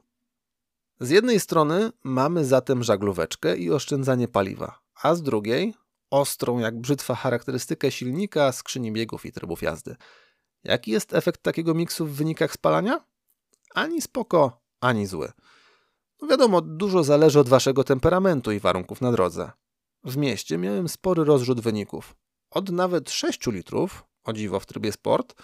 Z 1.01 1.11
jednej 1.11 1.41
strony 1.41 1.93
mamy 2.05 2.45
zatem 2.45 2.83
żaglóweczkę 2.83 3.57
i 3.57 3.71
oszczędzanie 3.71 4.29
paliwa, 4.29 4.81
a 5.03 5.15
z 5.15 5.23
drugiej 5.23 5.75
ostrą 6.11 6.59
jak 6.59 6.81
brzytwa 6.81 7.15
charakterystykę 7.15 7.91
silnika, 7.91 8.53
skrzyni 8.53 8.93
biegów 8.93 9.27
i 9.27 9.33
trybów 9.33 9.63
jazdy. 9.63 9.97
Jaki 10.65 10.91
jest 10.91 11.15
efekt 11.15 11.43
takiego 11.43 11.75
miksu 11.75 12.07
w 12.07 12.13
wynikach 12.13 12.53
spalania? 12.53 13.05
Ani 13.75 14.03
spoko, 14.03 14.61
ani 14.81 15.07
zły. 15.07 15.33
No 16.23 16.29
wiadomo, 16.29 16.61
dużo 16.61 17.05
zależy 17.05 17.41
od 17.41 17.49
waszego 17.49 17.85
temperamentu 17.85 18.53
i 18.53 18.61
warunków 18.61 19.01
na 19.01 19.13
drodze. 19.13 19.51
W 20.05 20.17
mieście 20.17 20.59
miałem 20.59 20.89
spory 20.89 21.25
rozrzut 21.25 21.61
wyników. 21.61 22.15
Od 22.51 22.71
nawet 22.71 23.11
6 23.11 23.47
litrów, 23.47 24.05
o 24.25 24.33
dziwo 24.33 24.61
w 24.61 24.67
trybie 24.67 24.93
sport, 24.93 25.35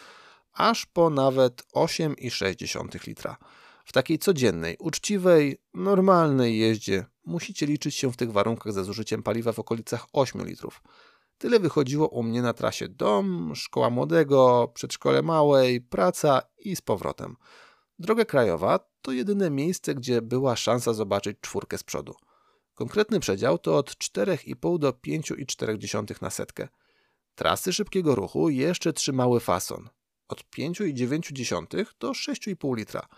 aż 0.52 0.86
po 0.86 1.10
nawet 1.10 1.62
8,6 1.74 3.06
litra. 3.06 3.36
W 3.84 3.92
takiej 3.92 4.18
codziennej, 4.18 4.76
uczciwej, 4.78 5.58
normalnej 5.74 6.58
jeździe 6.58 7.04
musicie 7.24 7.66
liczyć 7.66 7.94
się 7.94 8.12
w 8.12 8.16
tych 8.16 8.32
warunkach 8.32 8.72
ze 8.72 8.84
zużyciem 8.84 9.22
paliwa 9.22 9.52
w 9.52 9.58
okolicach 9.58 10.06
8 10.12 10.46
litrów. 10.46 10.82
Tyle 11.38 11.60
wychodziło 11.60 12.08
u 12.08 12.22
mnie 12.22 12.42
na 12.42 12.52
trasie 12.52 12.88
dom, 12.88 13.52
szkoła 13.54 13.90
młodego, 13.90 14.72
przedszkole 14.74 15.22
małej, 15.22 15.80
praca 15.80 16.42
i 16.58 16.76
z 16.76 16.80
powrotem. 16.80 17.36
Droga 17.98 18.24
krajowa 18.24 18.80
to 19.02 19.12
jedyne 19.12 19.50
miejsce, 19.50 19.94
gdzie 19.94 20.22
była 20.22 20.56
szansa 20.56 20.92
zobaczyć 20.92 21.36
czwórkę 21.40 21.78
z 21.78 21.82
przodu. 21.82 22.14
Konkretny 22.74 23.20
przedział 23.20 23.58
to 23.58 23.76
od 23.76 23.90
4,5 23.90 24.78
do 24.78 24.90
5,4 24.90 26.22
na 26.22 26.30
setkę. 26.30 26.68
Trasy 27.34 27.72
szybkiego 27.72 28.14
ruchu 28.14 28.48
jeszcze 28.48 28.92
trzymały 28.92 29.40
fason. 29.40 29.88
Od 30.28 30.44
5,9 30.58 31.86
do 32.00 32.10
6,5 32.10 32.76
litra. 32.76 33.08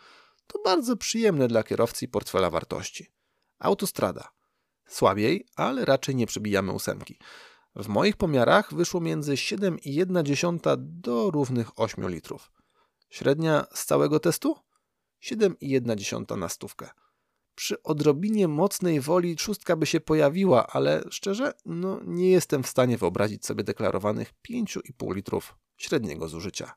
To 0.47 0.59
bardzo 0.65 0.97
przyjemne 0.97 1.49
dla 1.49 1.63
kierowcy 1.63 2.05
i 2.05 2.09
portfela 2.09 2.51
wartości. 2.51 3.13
Autostrada. 3.59 4.29
Słabiej, 4.87 5.47
ale 5.57 5.85
raczej 5.85 6.17
nie 6.17 6.27
przebijamy 6.27 6.73
ósemki. 6.73 7.19
W 7.77 7.89
moich 7.89 8.17
pomiarach 8.17 8.75
wyszło 8.75 9.01
między 9.01 9.33
7,1 9.33 10.77
do 10.79 11.31
równych 11.31 11.81
8 11.81 12.09
litrów. 12.09 12.51
Średnia 13.11 13.67
z 13.75 13.85
całego 13.85 14.21
testu? 14.21 14.57
7,1 15.23 16.39
na 16.39 16.49
stówkę. 16.49 16.91
Przy 17.57 17.83
odrobinie 17.83 18.49
mocnej 18.49 19.01
woli 19.01 19.39
szóstka 19.39 19.77
by 19.77 19.87
się 19.87 20.01
pojawiła, 20.01 20.67
ale 20.67 21.03
szczerze, 21.11 21.53
no 21.67 22.01
nie 22.05 22.31
jestem 22.31 22.63
w 22.63 22.69
stanie 22.69 22.99
wyobrazić 22.99 23.47
sobie 23.47 23.65
deklarowanych 23.65 24.33
5,5 24.51 25.15
litrów 25.15 25.57
średniego 25.77 26.29
zużycia. 26.29 26.75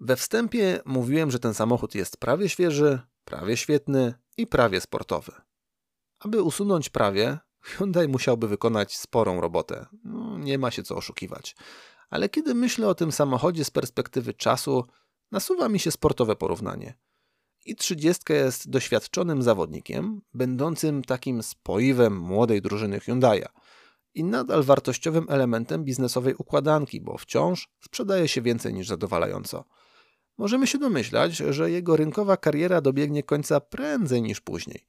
We 0.00 0.16
wstępie 0.16 0.80
mówiłem, 0.84 1.30
że 1.30 1.38
ten 1.38 1.54
samochód 1.54 1.94
jest 1.94 2.16
prawie 2.16 2.48
świeży, 2.48 3.00
prawie 3.24 3.56
świetny 3.56 4.14
i 4.36 4.46
prawie 4.46 4.80
sportowy. 4.80 5.32
Aby 6.18 6.42
usunąć 6.42 6.88
prawie, 6.88 7.38
Hyundai 7.60 8.08
musiałby 8.08 8.48
wykonać 8.48 8.96
sporą 8.96 9.40
robotę. 9.40 9.86
No, 10.04 10.38
nie 10.38 10.58
ma 10.58 10.70
się 10.70 10.82
co 10.82 10.96
oszukiwać. 10.96 11.56
Ale 12.10 12.28
kiedy 12.28 12.54
myślę 12.54 12.88
o 12.88 12.94
tym 12.94 13.12
samochodzie 13.12 13.64
z 13.64 13.70
perspektywy 13.70 14.34
czasu, 14.34 14.84
nasuwa 15.30 15.68
mi 15.68 15.78
się 15.78 15.90
sportowe 15.90 16.36
porównanie. 16.36 16.98
I 17.68 17.76
30 17.76 18.22
jest 18.32 18.70
doświadczonym 18.70 19.42
zawodnikiem, 19.42 20.20
będącym 20.34 21.04
takim 21.04 21.42
spoiwem 21.42 22.20
młodej 22.20 22.62
drużyny 22.62 22.98
Hyundai'a 22.98 23.46
i 24.14 24.24
nadal 24.24 24.62
wartościowym 24.62 25.26
elementem 25.28 25.84
biznesowej 25.84 26.34
układanki, 26.34 27.00
bo 27.00 27.18
wciąż 27.18 27.68
sprzedaje 27.80 28.28
się 28.28 28.42
więcej 28.42 28.74
niż 28.74 28.88
zadowalająco. 28.88 29.64
Możemy 30.38 30.66
się 30.66 30.78
domyślać, 30.78 31.36
że 31.36 31.70
jego 31.70 31.96
rynkowa 31.96 32.36
kariera 32.36 32.80
dobiegnie 32.80 33.22
końca 33.22 33.60
prędzej 33.60 34.22
niż 34.22 34.40
później. 34.40 34.86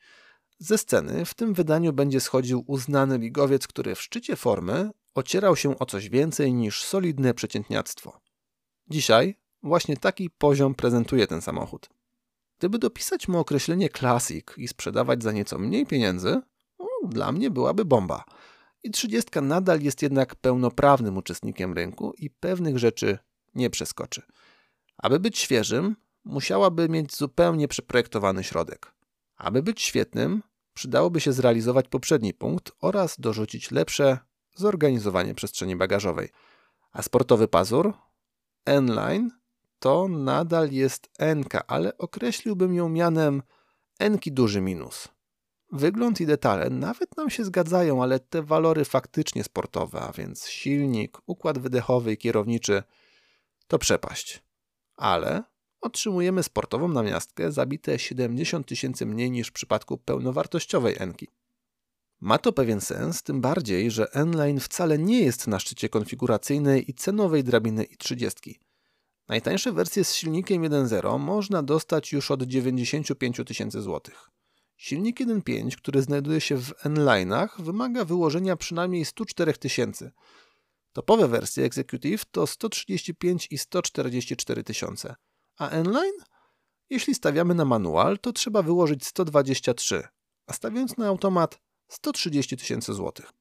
Ze 0.60 0.78
sceny 0.78 1.26
w 1.26 1.34
tym 1.34 1.54
wydaniu 1.54 1.94
będzie 1.94 2.20
schodził 2.20 2.64
uznany 2.68 3.18
ligowiec, 3.18 3.68
który 3.68 3.96
w 3.96 4.02
szczycie 4.02 4.36
formy 4.36 4.92
ocierał 5.16 5.56
się 5.56 5.80
o 5.80 5.86
coś 5.86 6.10
więcej 6.10 6.54
niż 6.54 6.84
solidne 6.84 7.34
przeciętniactwo. 7.34 8.22
Dzisiaj 8.88 9.36
właśnie 9.64 9.98
taki 9.98 10.30
poziom 10.30 10.76
prezentuje 10.76 11.28
ten 11.28 11.42
samochód. 11.42 11.99
Gdyby 12.60 12.80
dopisać 12.80 13.28
mu 13.28 13.40
określenie 13.40 13.90
klasik 13.90 14.54
i 14.58 14.68
sprzedawać 14.68 15.24
za 15.24 15.32
nieco 15.32 15.60
mniej 15.60 15.86
pieniędzy, 15.86 16.42
no, 16.80 16.86
dla 17.06 17.32
mnie 17.32 17.50
byłaby 17.50 17.86
bomba. 17.86 18.24
I 18.84 18.92
30 18.92 19.30
nadal 19.42 19.82
jest 19.82 20.02
jednak 20.02 20.36
pełnoprawnym 20.36 21.18
uczestnikiem 21.18 21.74
rynku 21.74 22.14
i 22.18 22.30
pewnych 22.30 22.78
rzeczy 22.78 23.18
nie 23.56 23.70
przeskoczy. 23.70 24.22
Aby 24.98 25.20
być 25.20 25.40
świeżym, 25.40 25.96
musiałaby 26.26 26.90
mieć 26.90 27.16
zupełnie 27.16 27.68
przeprojektowany 27.68 28.44
środek. 28.44 28.94
Aby 29.36 29.64
być 29.64 29.82
świetnym, 29.82 30.44
przydałoby 30.74 31.20
się 31.20 31.34
zrealizować 31.34 31.88
poprzedni 31.88 32.34
punkt 32.34 32.72
oraz 32.82 33.20
dorzucić 33.20 33.72
lepsze 33.72 34.18
zorganizowanie 34.56 35.36
przestrzeni 35.36 35.76
bagażowej. 35.76 36.30
A 36.92 37.02
sportowy 37.02 37.48
pazur? 37.48 37.94
N-Line 38.66 39.39
to 39.80 40.08
nadal 40.08 40.72
jest 40.72 41.10
NK, 41.36 41.54
ale 41.68 41.98
określiłbym 41.98 42.76
ją 42.76 42.90
mianem 42.90 43.42
Nki 44.00 44.32
duży 44.32 44.62
minus. 44.62 45.08
Wygląd 45.72 46.22
i 46.22 46.26
detale 46.26 46.70
nawet 46.70 47.18
nam 47.18 47.30
się 47.30 47.46
zgadzają, 47.46 48.04
ale 48.04 48.20
te 48.20 48.44
walory 48.44 48.86
faktycznie 48.86 49.44
sportowe, 49.44 50.02
a 50.02 50.12
więc 50.12 50.48
silnik, 50.48 51.18
układ 51.26 51.60
wydechowy 51.60 52.14
i 52.14 52.18
kierowniczy, 52.18 52.84
to 53.68 53.80
przepaść. 53.80 54.44
Ale 54.96 55.44
otrzymujemy 55.82 56.44
sportową 56.44 56.88
namiastkę 56.88 57.52
zabite 57.52 58.00
70 58.00 58.68
tysięcy 58.68 59.06
mniej 59.06 59.32
niż 59.32 59.48
w 59.48 59.52
przypadku 59.52 59.98
pełnowartościowej 59.98 60.96
Enki. 61.00 61.28
Ma 62.22 62.38
to 62.38 62.54
pewien 62.54 62.82
sens, 62.82 63.24
tym 63.24 63.42
bardziej, 63.42 63.92
że 63.92 64.14
N-Line 64.14 64.60
wcale 64.60 64.98
nie 64.98 65.22
jest 65.22 65.48
na 65.48 65.60
szczycie 65.60 65.90
konfiguracyjnej 65.90 66.92
i 66.92 66.94
cenowej 66.94 67.44
drabiny 67.44 67.84
i30. 67.84 68.54
Najtańsze 69.30 69.72
wersje 69.72 70.04
z 70.04 70.14
silnikiem 70.16 70.62
1.0 70.62 71.20
można 71.20 71.64
dostać 71.64 72.12
już 72.12 72.32
od 72.32 72.44
95 72.44 73.42
tysięcy 73.46 73.82
złotych. 73.82 74.30
Silnik 74.78 75.20
1.5, 75.20 75.76
który 75.76 76.02
znajduje 76.02 76.42
się 76.42 76.58
w 76.58 76.74
N-Line'ach, 76.86 77.48
wymaga 77.62 78.06
wyłożenia 78.06 78.56
przynajmniej 78.56 79.06
104 79.06 79.54
tysięcy. 79.54 80.12
Topowe 80.94 81.28
wersje 81.28 81.66
Executive 81.66 82.26
to 82.26 82.48
135 82.48 83.48
i 83.52 83.58
144 83.58 84.64
tysiące, 84.64 85.16
a 85.58 85.70
N-Line? 85.70 86.24
Jeśli 86.90 87.16
stawiamy 87.16 87.56
na 87.56 87.66
manual, 87.66 88.20
to 88.20 88.34
trzeba 88.34 88.62
wyłożyć 88.62 89.06
123, 89.06 90.04
a 90.48 90.54
stawiając 90.54 90.98
na 90.98 91.08
automat 91.08 91.60
130 91.88 92.58
tysięcy 92.58 92.94
złotych. 92.94 93.39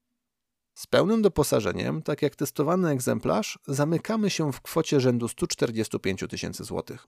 Z 0.79 0.87
pełnym 0.87 1.23
doposażeniem, 1.23 2.03
tak 2.03 2.23
jak 2.23 2.37
testowany 2.37 2.89
egzemplarz, 2.89 3.59
zamykamy 3.67 4.31
się 4.31 4.53
w 4.53 4.61
kwocie 4.61 5.01
rzędu 5.01 5.29
145 5.29 6.25
tysięcy 6.31 6.65
złotych. 6.65 7.07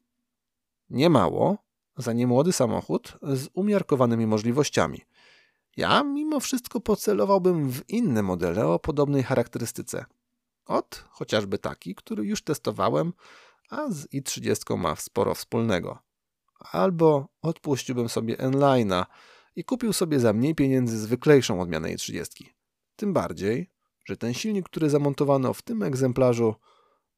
Niemało 0.88 1.58
za 1.96 2.12
niemłody 2.12 2.52
samochód 2.52 3.18
z 3.22 3.48
umiarkowanymi 3.52 4.26
możliwościami. 4.26 5.00
Ja 5.76 6.02
mimo 6.02 6.40
wszystko 6.40 6.80
pocelowałbym 6.80 7.70
w 7.70 7.88
inne 7.88 8.22
modele 8.22 8.66
o 8.66 8.78
podobnej 8.78 9.22
charakterystyce. 9.22 10.04
Od 10.66 11.04
chociażby 11.10 11.58
taki, 11.58 11.94
który 11.94 12.24
już 12.24 12.42
testowałem, 12.42 13.12
a 13.68 13.90
z 13.90 14.06
i30 14.06 14.78
ma 14.78 14.96
sporo 14.96 15.34
wspólnego. 15.34 15.98
Albo 16.58 17.28
odpuściłbym 17.42 18.08
sobie 18.08 18.38
N-Line'a 18.38 19.06
i 19.56 19.64
kupił 19.64 19.92
sobie 19.92 20.20
za 20.20 20.32
mniej 20.32 20.54
pieniędzy 20.54 20.98
zwyklejszą 20.98 21.60
odmianę 21.60 21.88
i30. 21.94 22.59
Tym 23.00 23.12
bardziej, 23.12 23.70
że 24.04 24.16
ten 24.16 24.34
silnik, 24.34 24.68
który 24.68 24.90
zamontowano 24.90 25.54
w 25.54 25.62
tym 25.62 25.82
egzemplarzu, 25.82 26.54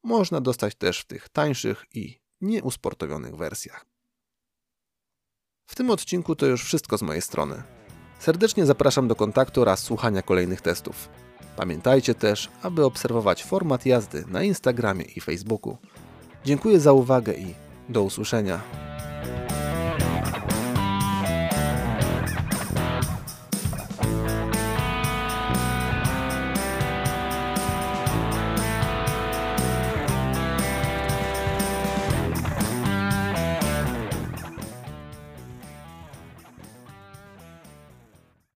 można 0.03 0.41
dostać 0.41 0.75
też 0.75 1.01
w 1.01 1.05
tych 1.05 1.29
tańszych 1.29 1.85
i 1.95 2.21
nieusportowionych 2.41 3.37
wersjach. 3.37 3.87
W 5.67 5.75
tym 5.75 5.91
odcinku 5.91 6.37
to 6.37 6.47
już 6.47 6.65
wszystko 6.65 6.99
z 6.99 7.03
mojej 7.03 7.23
strony. 7.23 7.63
Serdecznie 8.19 8.67
zapraszam 8.67 9.09
do 9.09 9.15
kontaktu 9.15 9.63
oraz 9.63 9.81
słuchania 9.81 10.23
kolejnych 10.23 10.61
testów. 10.61 11.09
Pamiętajcie 11.57 12.15
też, 12.15 12.51
aby 12.63 12.85
obserwować 12.85 13.45
format 13.45 13.87
jazdy 13.87 14.25
na 14.29 14.43
Instagramie 14.43 15.05
i 15.05 15.21
Facebooku. 15.21 15.77
Dziękuję 16.45 16.81
za 16.81 16.93
uwagę 16.93 17.35
i 17.35 17.55
do 17.89 18.03
usłyszenia. 18.03 18.92